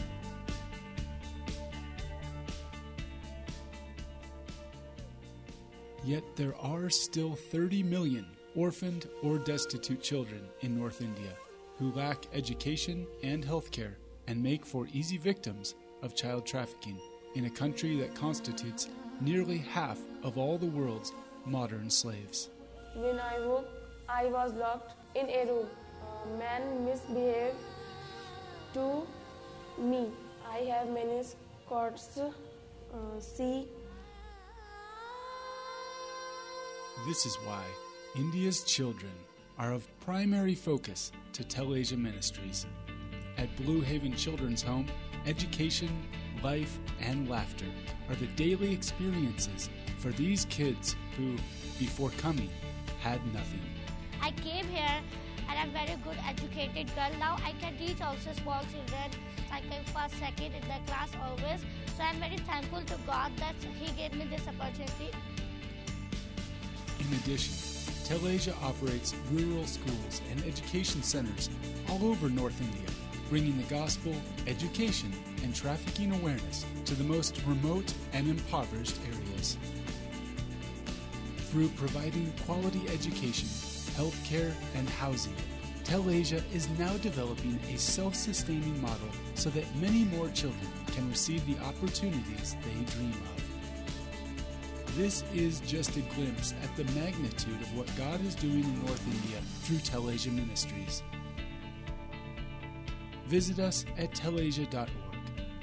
[6.05, 11.33] Yet there are still 30 million orphaned or destitute children in North India
[11.79, 16.99] who lack education and health care and make for easy victims of child trafficking
[17.35, 18.89] in a country that constitutes
[19.21, 21.13] nearly half of all the world's
[21.47, 22.51] modern slaves.
[22.95, 23.69] When I woke,
[24.09, 25.67] I was locked in a room.
[26.25, 27.57] A man misbehaved
[28.75, 29.07] to
[29.79, 30.11] me.
[30.49, 31.23] I have many
[31.67, 32.21] scars.
[32.93, 33.67] Uh, see
[37.03, 37.63] This is why
[38.17, 39.13] India's children
[39.59, 42.65] are of primary focus to Telesia Ministries.
[43.37, 44.87] At Blue Haven Children's Home,
[45.27, 45.91] education,
[46.43, 47.67] life, and laughter
[48.09, 51.37] are the daily experiences for these kids who,
[51.79, 52.49] before coming,
[53.01, 53.61] had nothing.
[54.23, 55.03] I came here
[55.51, 57.11] and I'm very good educated girl.
[57.19, 59.11] Now I can teach also small children.
[59.53, 61.61] I came first, second in the class always.
[61.99, 65.11] So I'm very thankful to God that He gave me this opportunity.
[67.07, 67.53] In addition,
[68.05, 71.51] Telesia operates rural schools and education centers
[71.89, 72.89] all over North India,
[73.29, 74.15] bringing the gospel,
[74.47, 75.13] education,
[75.43, 79.59] and trafficking awareness to the most remote and impoverished areas.
[81.51, 83.49] Through providing quality education,
[83.97, 85.37] healthcare, and housing,
[85.85, 91.45] Telesia is now developing a self sustaining model so that many more children can receive
[91.47, 93.44] the opportunities they dream of.
[94.97, 99.05] This is just a glimpse at the magnitude of what God is doing in North
[99.09, 101.03] India through Telesia Ministries.
[103.27, 104.89] Visit us at telesia.org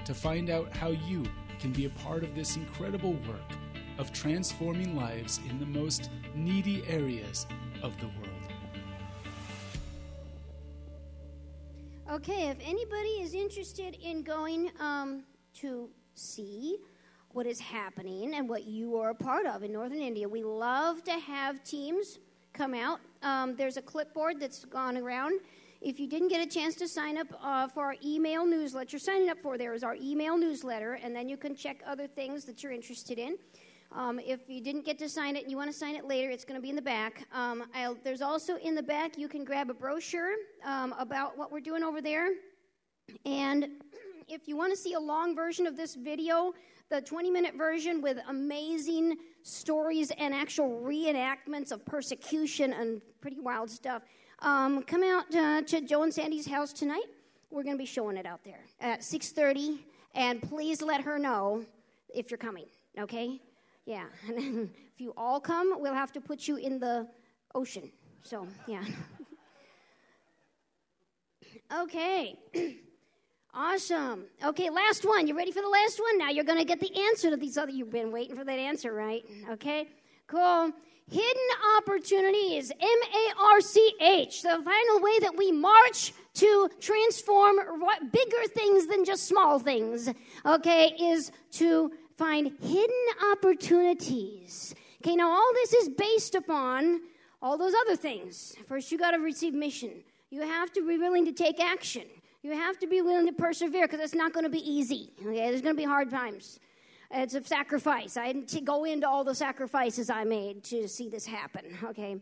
[0.04, 1.24] to find out how you
[1.62, 3.58] can be a part of this incredible work
[3.98, 7.48] of transforming lives in the most needy areas
[7.82, 8.28] of the world.
[12.12, 16.80] Okay, if anybody is interested in going um, to see
[17.34, 21.04] what is happening and what you are a part of in Northern India, we love
[21.04, 22.20] to have teams
[22.54, 23.00] come out.
[23.24, 25.40] Um, there's a clipboard that's gone around.
[25.82, 29.30] If you didn't get a chance to sign up uh, for our email newsletter, signing
[29.30, 32.62] up for there is our email newsletter, and then you can check other things that
[32.62, 33.38] you're interested in.
[33.94, 36.30] Um, if you didn't get to sign it and you want to sign it later,
[36.30, 37.28] it's going to be in the back.
[37.34, 37.66] Um,
[38.04, 41.84] there's also in the back, you can grab a brochure um, about what we're doing
[41.84, 42.30] over there.
[43.26, 43.68] And
[44.30, 46.54] if you want to see a long version of this video,
[46.92, 53.70] the 20 minute version with amazing stories and actual reenactments of persecution and pretty wild
[53.70, 54.04] stuff,
[54.40, 57.06] um, come out uh, to Joe and Sandy's house tonight.
[57.50, 59.80] We're going to be showing it out there at 6:30,
[60.16, 61.66] and please let her know
[62.14, 62.66] if you're coming.
[63.00, 63.40] Okay.
[63.86, 67.08] Yeah, and if you all come, we'll have to put you in the
[67.56, 67.90] ocean.
[68.22, 68.84] So, yeah.
[71.82, 72.38] okay.
[73.54, 74.26] awesome.
[74.44, 75.28] Okay, last one.
[75.28, 76.18] You ready for the last one?
[76.18, 77.72] Now you're going to get the answer to these other.
[77.72, 79.24] You've been waiting for that answer, right?
[79.50, 79.88] Okay,
[80.28, 80.72] cool.
[81.10, 87.58] Hidden opportunities, M A R C H, the final way that we march to transform
[88.14, 90.10] bigger things than just small things,
[90.46, 94.74] okay, is to find hidden opportunities.
[95.02, 97.02] Okay, now all this is based upon
[97.42, 98.56] all those other things.
[98.68, 100.04] First, you got to receive mission.
[100.30, 102.04] You have to be willing to take action.
[102.44, 105.12] You have to be willing to persevere because it's not going to be easy.
[105.22, 106.60] Okay, there's going to be hard times.
[107.12, 108.18] It's a sacrifice.
[108.18, 111.78] I didn't go into all the sacrifices I made to see this happen.
[111.84, 112.18] Okay.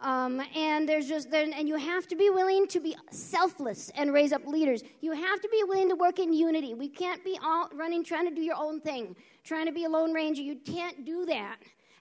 [0.00, 4.32] Um, and there's just and you have to be willing to be selfless and raise
[4.32, 4.84] up leaders.
[5.00, 6.74] You have to be willing to work in unity.
[6.74, 9.88] We can't be all running trying to do your own thing, trying to be a
[9.88, 10.42] lone ranger.
[10.42, 11.56] You can't do that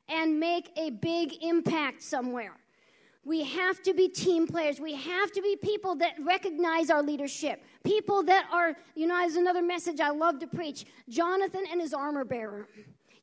[0.10, 2.54] and make a big impact somewhere.
[3.28, 4.80] We have to be team players.
[4.80, 7.62] We have to be people that recognize our leadership.
[7.84, 11.94] People that are, you know, as another message I love to preach Jonathan and his
[11.94, 12.70] armor bearer.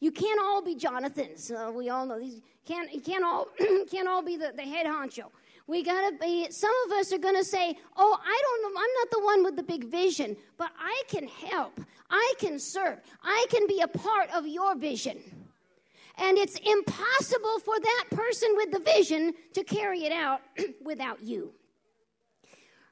[0.00, 1.50] You can't all be Jonathans.
[1.50, 3.48] Uh, we all know these can't can't all
[3.90, 5.30] can't all be the, the head honcho.
[5.66, 6.50] We gotta be.
[6.50, 8.78] Some of us are gonna say, "Oh, I don't know.
[8.78, 11.80] I'm not the one with the big vision, but I can help.
[12.10, 12.98] I can serve.
[13.22, 15.43] I can be a part of your vision."
[16.18, 20.40] And it's impossible for that person with the vision to carry it out
[20.84, 21.52] without you.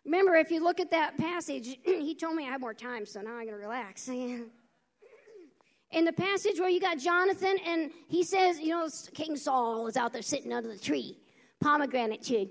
[0.04, 3.20] Remember, if you look at that passage, he told me I have more time, so
[3.20, 4.08] now I'm going to relax.
[5.92, 9.97] in the passage where you got Jonathan, and he says, you know, King Saul is
[9.97, 11.18] out there sitting under the tree,
[11.61, 12.51] pomegranate tree,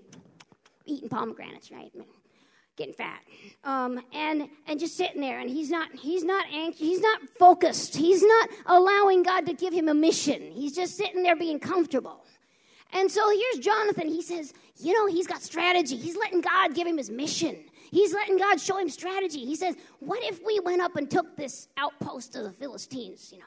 [0.86, 1.92] eating pomegranates, right?
[2.78, 3.22] Getting fat,
[3.64, 7.96] um, and and just sitting there, and he's not he's not anxious, he's not focused,
[7.96, 10.42] he's not allowing God to give him a mission.
[10.52, 12.26] He's just sitting there being comfortable.
[12.94, 14.08] And so here's Jonathan.
[14.08, 15.96] He says, you know, he's got strategy.
[15.96, 17.58] He's letting God give him his mission.
[17.92, 19.46] He's letting God show him strategy.
[19.46, 23.30] He says, What if we went up and took this outpost of the Philistines?
[23.32, 23.46] You know,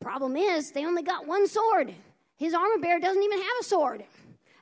[0.00, 1.94] problem is they only got one sword.
[2.36, 4.04] His armor bearer doesn't even have a sword.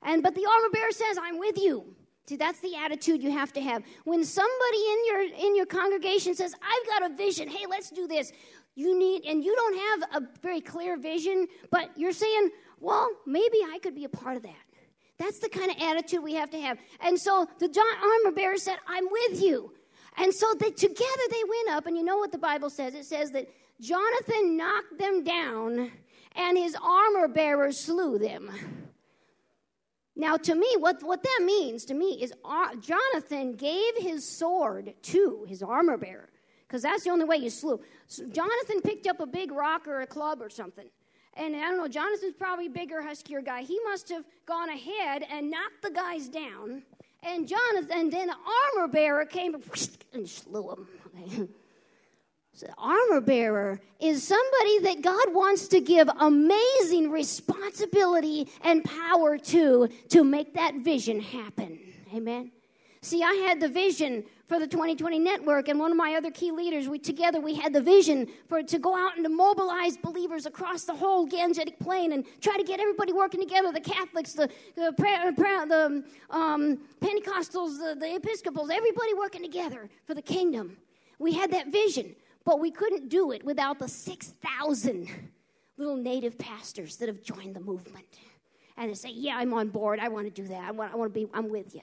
[0.03, 1.85] And but the armor bearer says, I'm with you.
[2.31, 3.83] See, that's the attitude you have to have.
[4.05, 8.07] When somebody in your in your congregation says, I've got a vision, hey, let's do
[8.07, 8.31] this.
[8.77, 13.57] You need, and you don't have a very clear vision, but you're saying, well, maybe
[13.69, 14.65] I could be a part of that.
[15.19, 16.79] That's the kind of attitude we have to have.
[17.01, 19.73] And so the John armor bearer said, I'm with you.
[20.17, 22.95] And so they, together they went up, and you know what the Bible says?
[22.95, 23.49] It says that
[23.81, 25.91] Jonathan knocked them down,
[26.37, 28.53] and his armor bearer slew them.
[30.21, 34.93] Now, to me, what, what that means to me is uh, Jonathan gave his sword
[35.05, 36.29] to his armor bearer,
[36.69, 37.81] because that's the only way you slew.
[38.07, 40.85] So Jonathan picked up a big rock or a club or something,
[41.33, 43.63] and I don't know, Jonathan's probably a bigger, huskier guy.
[43.63, 46.83] He must have gone ahead and knocked the guys down.
[47.23, 48.37] And Jonathan, then the
[48.77, 49.55] armor bearer came
[50.13, 50.77] and slew
[51.17, 51.49] him.
[52.79, 60.25] Armor bearer is somebody that God wants to give amazing responsibility and power to to
[60.25, 61.79] make that vision happen.
[62.15, 62.51] Amen.
[63.03, 66.51] See, I had the vision for the 2020 network, and one of my other key
[66.51, 70.45] leaders, we together we had the vision for to go out and to mobilize believers
[70.45, 73.73] across the whole Gangetic plain and try to get everybody working together.
[73.73, 80.23] The Catholics, the the, the um, Pentecostals, the, the Episcopals, everybody working together for the
[80.23, 80.77] kingdom.
[81.19, 85.09] We had that vision, but we couldn't do it without the 6,000
[85.77, 88.07] little native pastors that have joined the movement.
[88.77, 90.01] And they say, Yeah, I'm on board.
[90.01, 90.65] I want to do that.
[90.65, 91.83] I want, I want to be, I'm with you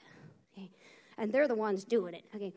[1.18, 2.24] and they're the ones doing it.
[2.34, 2.54] Okay.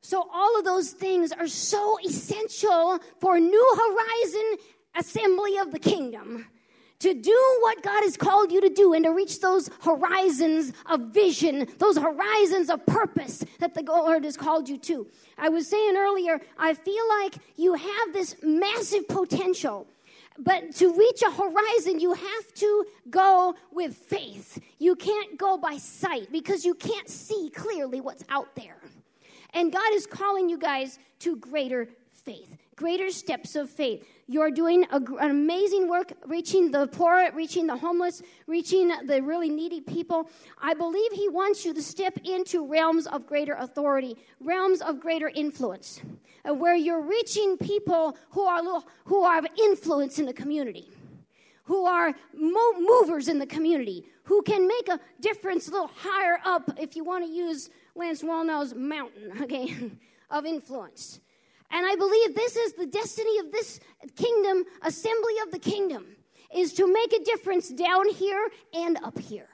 [0.00, 4.56] So all of those things are so essential for New Horizon
[4.96, 6.46] Assembly of the Kingdom
[7.04, 11.00] to do what God has called you to do and to reach those horizons of
[11.12, 15.06] vision, those horizons of purpose that the Lord has called you to.
[15.38, 19.86] I was saying earlier, I feel like you have this massive potential
[20.38, 24.58] but to reach a horizon, you have to go with faith.
[24.78, 28.78] You can't go by sight because you can't see clearly what's out there.
[29.52, 31.88] And God is calling you guys to greater
[32.24, 34.06] faith, greater steps of faith.
[34.26, 39.50] You're doing a, an amazing work reaching the poor, reaching the homeless, reaching the really
[39.50, 40.30] needy people.
[40.60, 45.28] I believe He wants you to step into realms of greater authority, realms of greater
[45.28, 46.00] influence
[46.48, 48.62] uh, where you're reaching people who are
[49.04, 50.88] who are influence in the community,
[51.64, 56.38] who are mo- movers in the community, who can make a difference a little higher
[56.44, 59.90] up, if you want to use Lance Wallnau's mountain, okay,
[60.30, 61.20] of influence.
[61.70, 63.80] And I believe this is the destiny of this
[64.16, 66.06] kingdom, assembly of the kingdom,
[66.54, 69.48] is to make a difference down here and up here.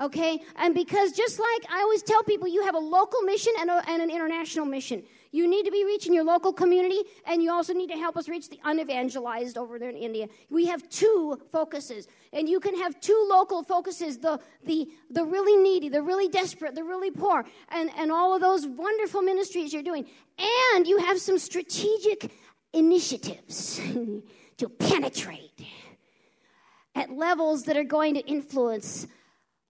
[0.00, 0.40] Okay?
[0.56, 3.82] And because just like I always tell people, you have a local mission and, a,
[3.88, 5.02] and an international mission.
[5.34, 8.28] You need to be reaching your local community, and you also need to help us
[8.28, 10.28] reach the unevangelized over there in India.
[10.48, 15.60] We have two focuses, and you can have two local focuses the, the, the really
[15.60, 19.82] needy, the really desperate, the really poor, and, and all of those wonderful ministries you're
[19.82, 20.06] doing.
[20.38, 22.30] And you have some strategic
[22.72, 23.80] initiatives
[24.58, 25.66] to penetrate
[26.94, 29.08] at levels that are going to influence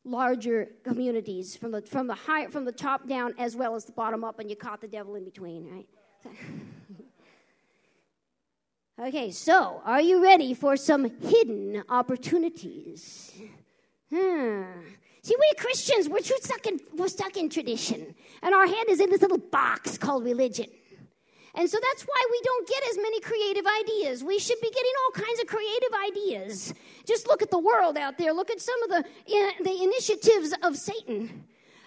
[0.05, 3.93] larger communities from the from the high from the top down as well as the
[3.93, 5.89] bottom up and you caught the devil in between right?
[8.97, 13.33] Okay so are you ready for some hidden opportunities?
[14.09, 14.63] Hmm.
[15.23, 19.11] see we christians we're stuck in we're stuck in tradition and our head is in
[19.11, 20.67] this little box called religion
[21.57, 24.25] and so that's why we don't get as many creative ideas.
[24.25, 26.75] We should be getting all kinds of creative ideas.
[27.07, 28.33] Just look at the world out there.
[28.33, 29.05] Look at some of the,
[29.63, 31.45] the initiatives of Satan.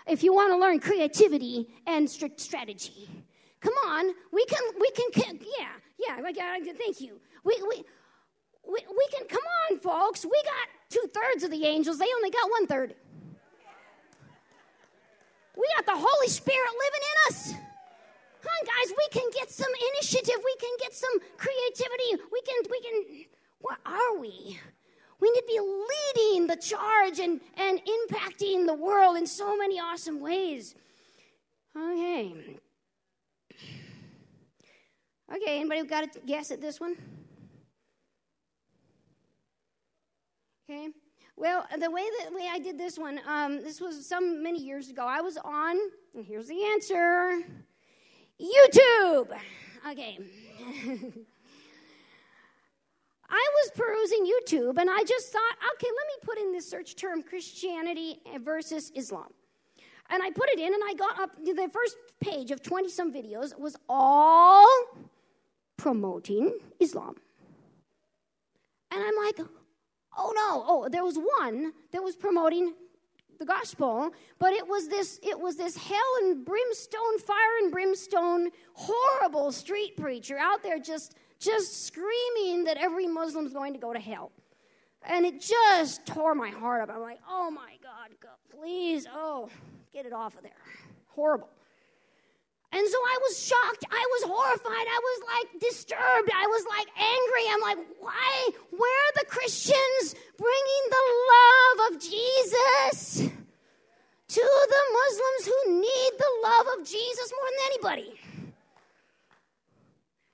[0.08, 3.10] If you want to learn creativity and st- strategy,
[3.60, 4.14] come on.
[4.32, 5.68] We can, we can, yeah,
[6.00, 7.20] yeah, like, uh, thank you.
[7.44, 7.84] We, we,
[8.66, 10.24] we, we can, come on, folks.
[10.24, 12.96] We got two thirds of the angels, they only got one third.
[15.58, 17.67] We got the Holy Spirit living in us.
[18.48, 20.36] On, guys, we can get some initiative.
[20.44, 22.24] We can get some creativity.
[22.32, 23.26] We can, we can,
[23.60, 24.60] where are we?
[25.20, 29.80] We need to be leading the charge and, and impacting the world in so many
[29.80, 30.76] awesome ways.
[31.76, 32.58] Okay.
[35.36, 36.96] Okay, anybody got a guess at this one?
[40.70, 40.90] Okay.
[41.36, 44.90] Well, the way that way I did this one, um, this was some many years
[44.90, 45.06] ago.
[45.06, 45.78] I was on,
[46.16, 47.44] and here's the answer.
[48.42, 49.32] YouTube.
[49.90, 50.20] Okay.
[53.30, 56.96] I was perusing YouTube and I just thought, okay, let me put in this search
[56.96, 59.28] term Christianity versus Islam.
[60.10, 63.14] And I put it in and I got up the first page of 20 some
[63.14, 64.70] videos was all
[65.76, 67.16] promoting Islam.
[68.92, 69.40] And I'm like,
[70.18, 72.74] oh no, oh, there was one that was promoting
[73.38, 78.50] the gospel, but it was this it was this hell and brimstone, fire and brimstone,
[78.74, 84.00] horrible street preacher out there just just screaming that every Muslim's going to go to
[84.00, 84.32] hell.
[85.04, 86.90] And it just tore my heart up.
[86.94, 89.50] I'm like, oh my God, God please, oh,
[89.94, 90.52] get it off of there.
[91.08, 91.50] Horrible.
[92.72, 93.86] And so I was shocked.
[93.90, 94.88] I was horrified.
[94.88, 96.32] I was like disturbed.
[96.36, 97.46] I was like angry.
[97.50, 98.50] I'm like, why?
[98.72, 103.30] Where are the Christians bringing the love of Jesus
[104.28, 108.20] to the Muslims who need the love of Jesus more than anybody?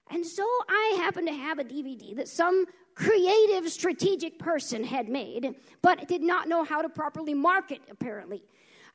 [0.10, 2.66] And so I happened to have a DVD that some
[2.96, 8.44] creative, strategic person had made, but did not know how to properly market, apparently.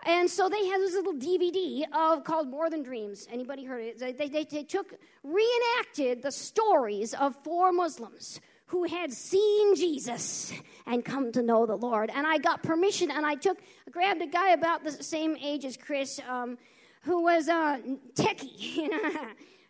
[0.07, 3.26] And so they had this little DVD of called More Than Dreams.
[3.30, 3.99] Anybody heard it?
[3.99, 4.94] They, they, they took,
[5.24, 10.53] reenacted the stories of four Muslims who had seen Jesus
[10.86, 12.11] and come to know the Lord.
[12.14, 13.59] And I got permission and I took,
[13.90, 16.59] grabbed a guy about the same age as Chris, um,
[17.03, 17.80] who was a
[18.14, 18.57] techie.
[18.59, 18.88] he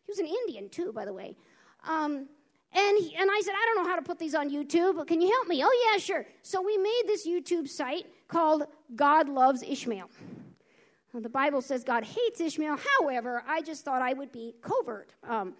[0.08, 1.36] was an Indian too, by the way.
[1.86, 2.28] Um,
[2.72, 5.06] and, he, and I said, I don't know how to put these on YouTube, but
[5.06, 5.62] can you help me?
[5.64, 6.26] Oh, yeah, sure.
[6.42, 8.64] So we made this YouTube site called
[8.94, 10.10] God Loves Ishmael.
[11.12, 12.78] Well, the Bible says God hates Ishmael.
[12.98, 15.14] However, I just thought I would be covert.
[15.26, 15.54] Um,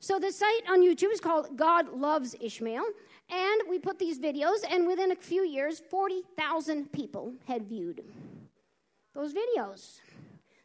[0.00, 2.84] so the site on YouTube is called God Loves Ishmael.
[3.30, 8.04] And we put these videos, and within a few years, 40,000 people had viewed
[9.14, 10.00] those videos.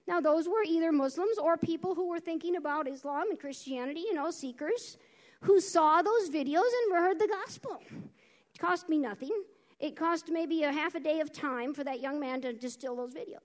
[0.08, 4.14] Now, those were either Muslims or people who were thinking about Islam and Christianity, you
[4.14, 4.98] know, seekers
[5.42, 7.82] who saw those videos and heard the gospel.
[7.90, 9.32] It cost me nothing.
[9.80, 12.96] It cost maybe a half a day of time for that young man to distill
[12.96, 13.40] those videos.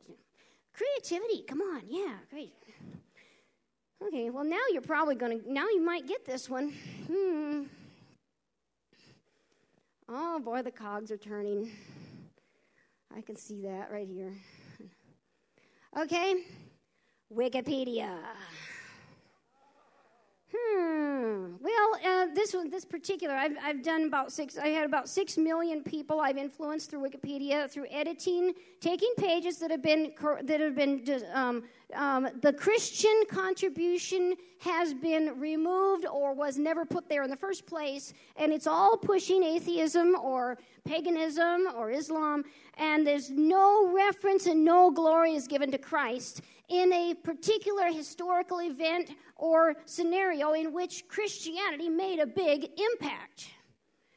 [0.73, 2.53] Creativity, come on, yeah, great.
[4.05, 6.73] Okay, well, now you're probably going to, now you might get this one.
[7.07, 7.63] Hmm.
[10.09, 11.71] Oh boy, the cogs are turning.
[13.17, 14.33] I can see that right here.
[15.97, 16.43] Okay,
[17.33, 18.19] Wikipedia.
[21.65, 24.59] Well, uh, this one, this particular, I've, I've done about six.
[24.59, 28.53] I had about six million people I've influenced through Wikipedia through editing,
[28.83, 30.13] taking pages that have been
[30.43, 31.03] that have been
[31.33, 31.63] um,
[31.95, 37.65] um, the Christian contribution has been removed or was never put there in the first
[37.65, 42.45] place, and it's all pushing atheism or paganism or Islam,
[42.77, 48.61] and there's no reference and no glory is given to Christ in a particular historical
[48.61, 53.51] event or scenario in which Christianity made a big impact.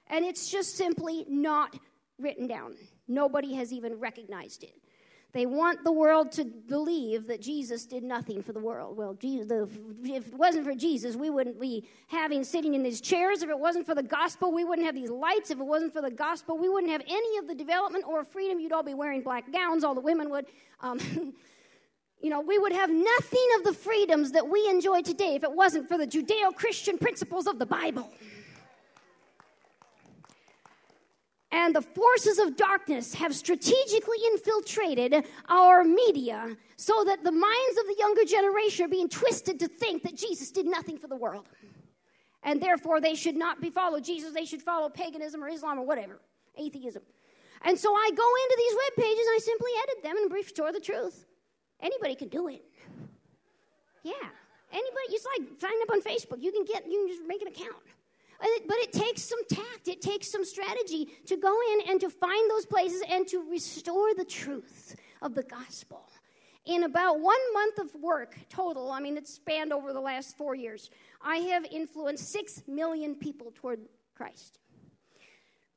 [0.07, 1.77] And it's just simply not
[2.17, 2.75] written down.
[3.07, 4.75] Nobody has even recognized it.
[5.33, 8.97] They want the world to believe that Jesus did nothing for the world.
[8.97, 9.77] Well, if
[10.09, 13.43] it wasn't for Jesus, we wouldn't be having sitting in these chairs.
[13.43, 15.51] If it wasn't for the gospel, we wouldn't have these lights.
[15.51, 18.59] If it wasn't for the gospel, we wouldn't have any of the development or freedom.
[18.59, 19.83] You'd all be wearing black gowns.
[19.83, 20.45] All the women would.
[20.79, 20.99] Um,
[22.21, 25.51] you know, we would have nothing of the freedoms that we enjoy today if it
[25.51, 28.11] wasn't for the Judeo Christian principles of the Bible.
[31.51, 37.87] And the forces of darkness have strategically infiltrated our media so that the minds of
[37.87, 41.47] the younger generation are being twisted to think that Jesus did nothing for the world.
[42.43, 45.85] And therefore, they should not be follow Jesus, they should follow paganism or Islam or
[45.85, 46.19] whatever,
[46.57, 47.03] atheism.
[47.63, 50.79] And so I go into these web pages, I simply edit them and restore the
[50.79, 51.25] truth.
[51.81, 52.63] Anybody can do it.
[54.03, 54.13] Yeah.
[54.71, 56.41] Anybody, it's like signing up on Facebook.
[56.41, 57.83] You can get, you can just make an account.
[58.39, 62.09] Uh, but it takes some tact, it takes some strategy to go in and to
[62.09, 66.09] find those places and to restore the truth of the gospel.
[66.65, 70.53] In about one month of work total, I mean, it's spanned over the last four
[70.53, 73.79] years, I have influenced six million people toward
[74.15, 74.59] Christ.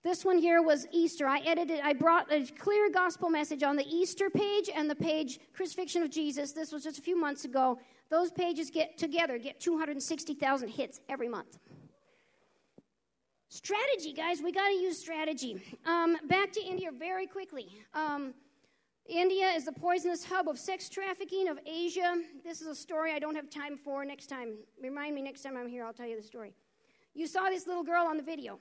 [0.02, 1.26] This one here was Easter.
[1.26, 5.38] I edited, I brought a clear gospel message on the Easter page and the page
[5.52, 6.52] Crucifixion of Jesus.
[6.52, 7.78] This was just a few months ago.
[8.08, 11.58] Those pages get together, get 260,000 hits every month.
[13.50, 15.60] Strategy, guys, we got to use strategy.
[15.84, 17.68] Um, back to India very quickly.
[17.92, 18.32] Um,
[19.06, 22.22] India is the poisonous hub of sex trafficking of Asia.
[22.42, 24.54] This is a story I don't have time for next time.
[24.80, 26.54] Remind me next time I'm here, I'll tell you the story.
[27.12, 28.60] You saw this little girl on the video.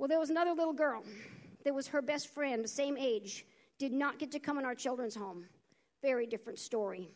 [0.00, 1.02] Well, there was another little girl
[1.62, 3.44] that was her best friend, the same age,
[3.78, 5.44] did not get to come in our children's home.
[6.00, 7.10] Very different story.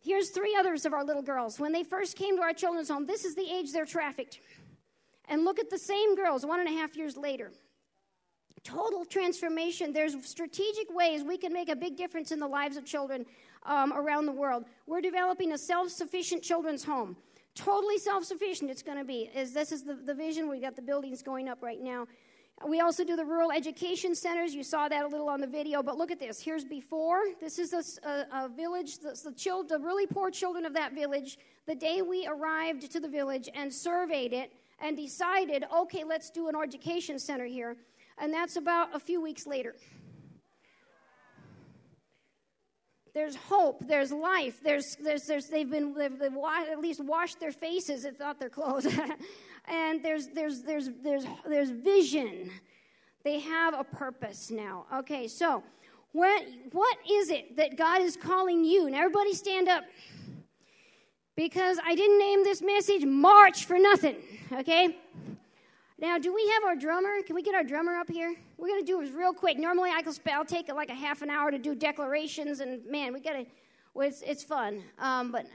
[0.00, 1.60] Here's three others of our little girls.
[1.60, 4.40] When they first came to our children's home, this is the age they're trafficked.
[5.28, 7.52] And look at the same girls one and a half years later.
[8.64, 9.92] Total transformation.
[9.92, 13.26] There's strategic ways we can make a big difference in the lives of children
[13.64, 14.64] um, around the world.
[14.88, 17.16] We're developing a self sufficient children's home
[17.56, 19.30] totally self-sufficient it's going to be.
[19.34, 20.48] Is this is the, the vision.
[20.48, 22.06] We got the buildings going up right now.
[22.66, 24.54] We also do the rural education centers.
[24.54, 26.40] You saw that a little on the video but look at this.
[26.40, 27.20] Here's before.
[27.40, 30.94] This is a, a, a village the, the, child, the really poor children of that
[30.94, 31.38] village.
[31.66, 36.48] The day we arrived to the village and surveyed it and decided okay let's do
[36.48, 37.76] an education center here.
[38.18, 39.74] And that's about a few weeks later
[43.16, 47.40] there's hope, there's life, there's, there's, there's they've been, they've, they've wa- at least washed
[47.40, 48.86] their faces, if not their clothes.
[49.64, 52.50] and there's, there's, there's, there's, there's vision.
[53.24, 54.84] They have a purpose now.
[54.96, 55.64] Okay, so
[56.12, 58.84] what, what is it that God is calling you?
[58.84, 59.84] And everybody stand up.
[61.36, 64.16] because I didn't name this message March for nothing,
[64.52, 64.94] okay?
[65.98, 67.22] Now, do we have our drummer?
[67.26, 68.36] Can we get our drummer up here?
[68.58, 69.58] We're going to do it real quick.
[69.58, 70.14] Normally, I can
[70.46, 73.44] take like a half an hour to do declarations, and man, we got to,
[73.92, 74.82] well, it's, it's fun.
[74.98, 75.46] Um, but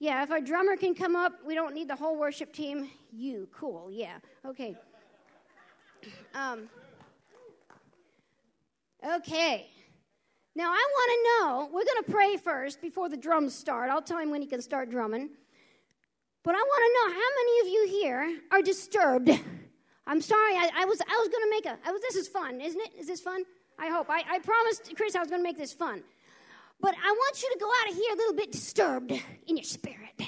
[0.00, 2.90] yeah, if our drummer can come up, we don't need the whole worship team.
[3.12, 4.76] You, cool, yeah, okay.
[6.34, 6.68] Um,
[9.16, 9.68] okay.
[10.54, 13.88] Now, I want to know, we're going to pray first before the drums start.
[13.88, 15.30] I'll tell him when he can start drumming.
[16.42, 19.30] But I want to know how many of you here are disturbed
[20.12, 20.56] I'm sorry.
[20.56, 21.78] I, I was I was to make a.
[21.88, 22.90] I was, this is fun, isn't it?
[23.00, 23.44] Is this fun?
[23.78, 24.10] I hope.
[24.10, 26.02] I, I promised Chris I was to make this fun.
[26.82, 29.10] But I want you to go out of here a little bit disturbed
[29.46, 30.20] in your spirit,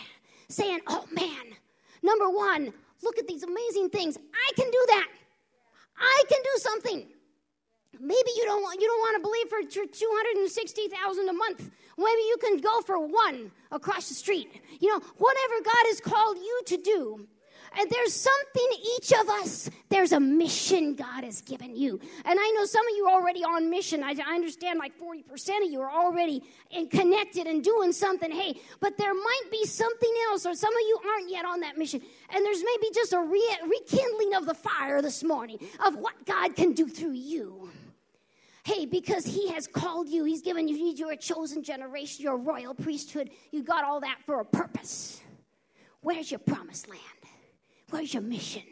[0.49, 1.53] saying, "Oh man,
[2.03, 2.73] number one,
[3.03, 4.17] look at these amazing things.
[4.17, 5.09] I can do that.
[5.99, 7.07] I can do something."
[8.01, 11.29] Maybe you don't want you don't want to believe for two hundred and sixty thousand
[11.29, 11.71] a month.
[11.99, 14.63] Maybe you can go for one across the street.
[14.81, 17.29] You know, whatever God has called you to do,
[17.77, 21.99] Uh, there's something, each of us, there's a mission God has given you.
[22.25, 24.03] And I know some of you are already on mission.
[24.03, 28.31] I, I understand like 40% of you are already in, connected and doing something.
[28.31, 31.77] Hey, but there might be something else, or some of you aren't yet on that
[31.77, 32.01] mission.
[32.31, 36.55] And there's maybe just a re- rekindling of the fire this morning of what God
[36.55, 37.71] can do through you.
[38.65, 42.39] Hey, because He has called you, He's given you, you're a chosen generation, you're a
[42.39, 43.31] royal priesthood.
[43.51, 45.21] You got all that for a purpose.
[46.01, 47.01] Where's your promised land?
[47.95, 48.65] Where's your mission?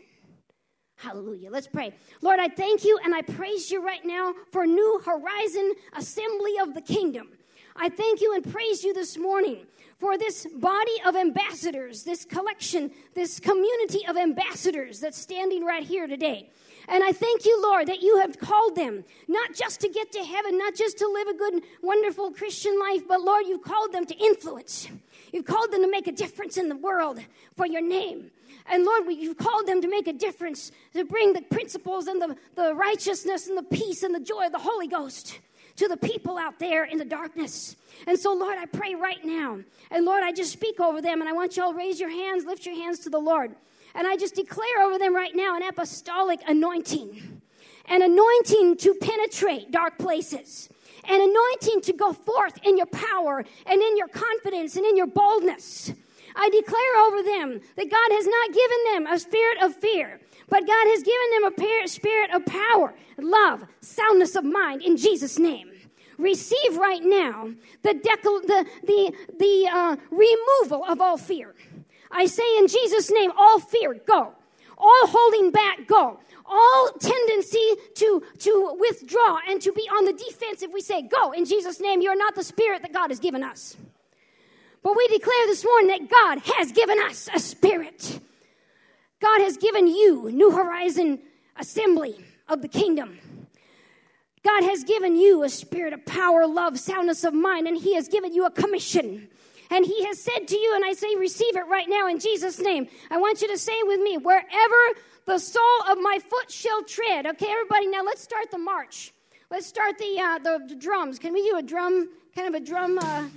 [0.96, 1.48] Hallelujah.
[1.48, 1.94] Let's pray.
[2.22, 6.74] Lord, I thank you and I praise you right now for New Horizon Assembly of
[6.74, 7.28] the Kingdom.
[7.76, 9.64] I thank you and praise you this morning
[10.00, 16.08] for this body of ambassadors, this collection, this community of ambassadors that's standing right here
[16.08, 16.50] today.
[16.88, 20.24] And I thank you, Lord, that you have called them not just to get to
[20.24, 24.04] heaven, not just to live a good, wonderful Christian life, but Lord, you've called them
[24.04, 24.88] to influence.
[25.32, 27.20] You've called them to make a difference in the world
[27.56, 28.32] for your name.
[28.66, 32.36] And Lord, you've called them to make a difference, to bring the principles and the,
[32.54, 35.38] the righteousness and the peace and the joy of the Holy Ghost
[35.76, 37.76] to the people out there in the darkness.
[38.06, 39.58] And so, Lord, I pray right now.
[39.90, 41.20] And Lord, I just speak over them.
[41.20, 43.54] And I want you all raise your hands, lift your hands to the Lord.
[43.94, 47.40] And I just declare over them right now an apostolic anointing,
[47.86, 50.68] an anointing to penetrate dark places,
[51.04, 55.06] an anointing to go forth in your power and in your confidence and in your
[55.06, 55.92] boldness.
[56.34, 60.66] I declare over them that God has not given them a spirit of fear, but
[60.66, 65.70] God has given them a spirit of power, love, soundness of mind in Jesus' name.
[66.18, 67.50] Receive right now
[67.82, 71.54] the, the, the, the uh, removal of all fear.
[72.10, 74.34] I say in Jesus' name, all fear, go.
[74.76, 76.20] All holding back, go.
[76.44, 81.32] All tendency to, to withdraw and to be on the defensive, we say, go.
[81.32, 83.76] In Jesus' name, you're not the spirit that God has given us.
[84.82, 88.20] But we declare this morning that God has given us a spirit.
[89.20, 91.20] God has given you New Horizon
[91.56, 92.16] Assembly
[92.48, 93.18] of the Kingdom.
[94.44, 98.08] God has given you a spirit of power, love, soundness of mind, and He has
[98.08, 99.28] given you a commission.
[99.70, 102.58] And He has said to you, and I say, receive it right now in Jesus'
[102.58, 102.88] name.
[103.08, 107.26] I want you to say with me, wherever the sole of my foot shall tread.
[107.26, 109.12] Okay, everybody, now let's start the march.
[109.48, 111.20] Let's start the, uh, the, the drums.
[111.20, 112.98] Can we do a drum, kind of a drum?
[112.98, 113.28] Uh,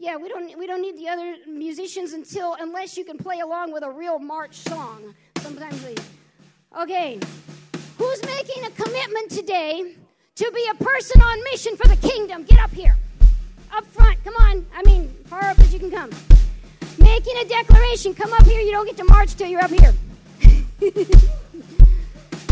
[0.00, 3.70] yeah, we don't we don't need the other musicians until unless you can play along
[3.70, 5.14] with a real march song.
[5.40, 5.94] Sometimes we.
[6.80, 7.20] Okay,
[7.98, 9.94] who's making a commitment today
[10.36, 12.44] to be a person on mission for the kingdom?
[12.44, 12.96] Get up here,
[13.72, 14.24] up front.
[14.24, 14.64] Come on.
[14.74, 16.10] I mean, far up as you can come.
[16.98, 18.14] Making a declaration.
[18.14, 18.62] Come up here.
[18.62, 19.92] You don't get to march till you're up here.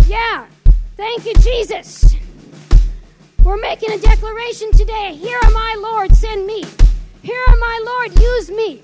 [0.06, 0.44] yeah.
[0.98, 2.14] Thank you, Jesus.
[3.42, 5.14] We're making a declaration today.
[5.14, 6.64] Here am I, Lord, send me.
[7.28, 8.80] Here am I, Lord, use me.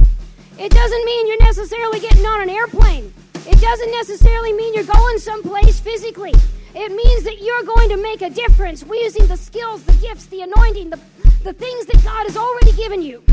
[0.59, 3.11] It doesn't mean you're necessarily getting on an airplane.
[3.47, 6.35] It doesn't necessarily mean you're going someplace physically.
[6.75, 10.43] It means that you're going to make a difference using the skills, the gifts, the
[10.43, 11.01] anointing, the,
[11.43, 13.25] the things that God has already given you.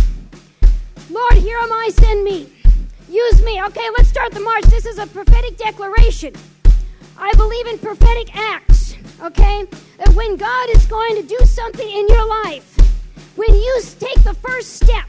[1.09, 2.49] Lord, here am I, send me.
[3.09, 3.61] Use me.
[3.63, 4.63] Okay, let's start the march.
[4.67, 6.33] This is a prophetic declaration.
[7.17, 9.65] I believe in prophetic acts, okay?
[9.97, 12.80] That when God is going to do something in your life,
[13.35, 15.05] when you take the first step,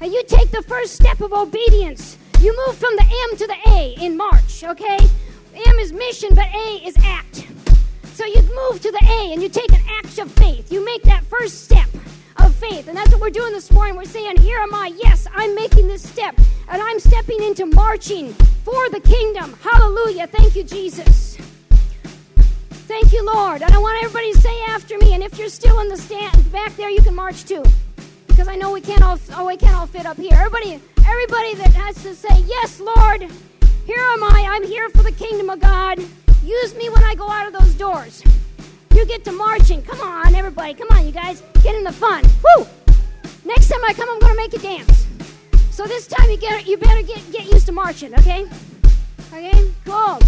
[0.00, 3.70] and you take the first step of obedience, you move from the M to the
[3.70, 4.98] A in March, okay?
[5.54, 7.46] M is mission, but A is act.
[8.14, 10.70] So you move to the A and you take an act of faith.
[10.70, 11.88] You make that first step
[12.36, 12.88] of faith.
[12.88, 13.96] And that's what we're doing this morning.
[13.96, 14.92] We're saying, Here am I.
[15.02, 16.38] Yes, I'm making this step.
[16.68, 18.32] And I'm stepping into marching
[18.64, 19.56] for the kingdom.
[19.62, 20.26] Hallelujah.
[20.26, 21.38] Thank you, Jesus.
[22.86, 23.62] Thank you, Lord.
[23.62, 25.14] And I want everybody to say after me.
[25.14, 27.62] And if you're still in the stand back there, you can march too.
[28.34, 30.34] because I know we can't all oh we can't all fit up here.
[30.34, 33.22] Everybody, everybody that has to say yes, Lord,
[33.86, 34.44] here am I.
[34.50, 35.98] I'm here for the kingdom of God.
[36.42, 38.22] Use me when I go out of those doors.
[38.94, 39.82] You get to marching.
[39.82, 40.74] Come on, everybody.
[40.74, 41.42] Come on, you guys.
[41.62, 42.24] Get in the fun.
[42.44, 42.66] Woo!
[43.44, 45.06] Next time I come, I'm to make you dance.
[45.70, 48.14] So this time you get you better get get used to marching.
[48.14, 48.46] Okay?
[49.32, 49.70] Okay.
[49.84, 50.18] Cool.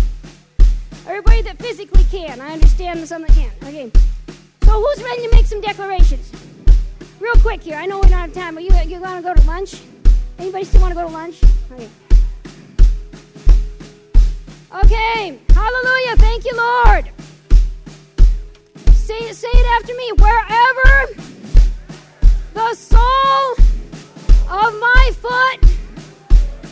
[1.06, 2.40] Everybody that physically can.
[2.40, 3.52] I understand some that can't.
[3.62, 3.90] Okay.
[4.64, 6.32] So who's ready to make some declarations?
[7.20, 7.76] Real quick here.
[7.76, 8.58] I know we don't have time.
[8.58, 9.80] Are you you gonna go to lunch?
[10.38, 11.40] Anybody still want to go to lunch?
[11.72, 11.88] Okay.
[14.74, 15.38] Okay.
[15.50, 16.16] Hallelujah.
[16.16, 17.08] Thank you, Lord.
[18.92, 20.12] Say, say it after me.
[20.18, 21.22] Wherever
[22.52, 23.52] the sole
[24.50, 25.64] of my foot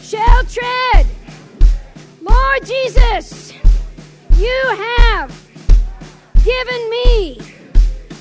[0.02, 1.06] shall tread,
[2.20, 3.43] Lord Jesus,
[4.38, 5.30] you have
[6.44, 7.38] given me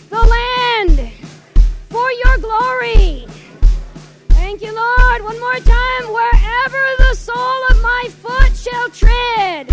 [0.09, 1.11] the land
[1.89, 3.25] for your glory.
[4.29, 5.23] Thank you, Lord.
[5.23, 6.13] One more time.
[6.13, 9.71] Wherever the sole of my foot shall tread,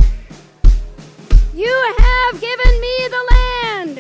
[1.55, 3.99] you have given me the land.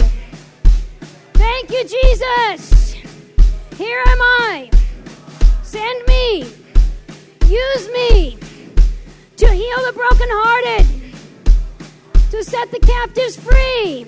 [1.35, 2.95] Thank you, Jesus.
[3.77, 4.71] Here am I.
[5.63, 6.45] Send me.
[7.49, 8.39] Use me
[9.37, 10.87] to heal the brokenhearted,
[12.31, 14.07] to set the captives free,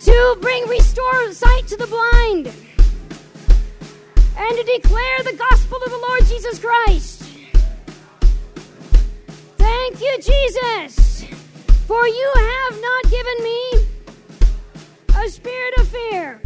[0.00, 2.50] to bring restore sight to the blind,
[4.36, 7.22] and to declare the gospel of the Lord Jesus Christ.
[9.58, 11.24] Thank you, Jesus,
[11.86, 13.72] for you have not given me
[15.22, 16.40] a spirit of fear,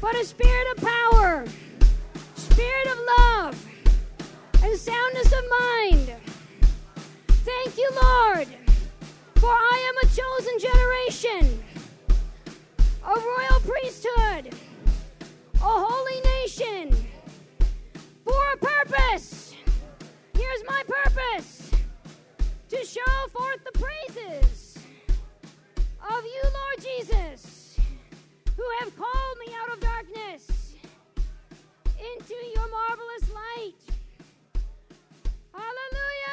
[0.00, 1.44] but a spirit of power,
[2.36, 3.66] spirit of love,
[4.62, 6.12] and soundness of mind.
[7.44, 8.48] Thank you, Lord,
[9.44, 11.64] for I am a chosen generation,
[13.04, 14.54] a royal priesthood,
[15.56, 16.96] a holy nation,
[18.24, 19.54] for a purpose.
[20.32, 21.70] Here's my purpose
[22.70, 24.78] to show forth the praises
[26.00, 27.76] of you, Lord Jesus,
[28.56, 30.74] who have called me out of darkness
[31.98, 33.74] into your marvelous light.
[35.52, 36.23] Hallelujah.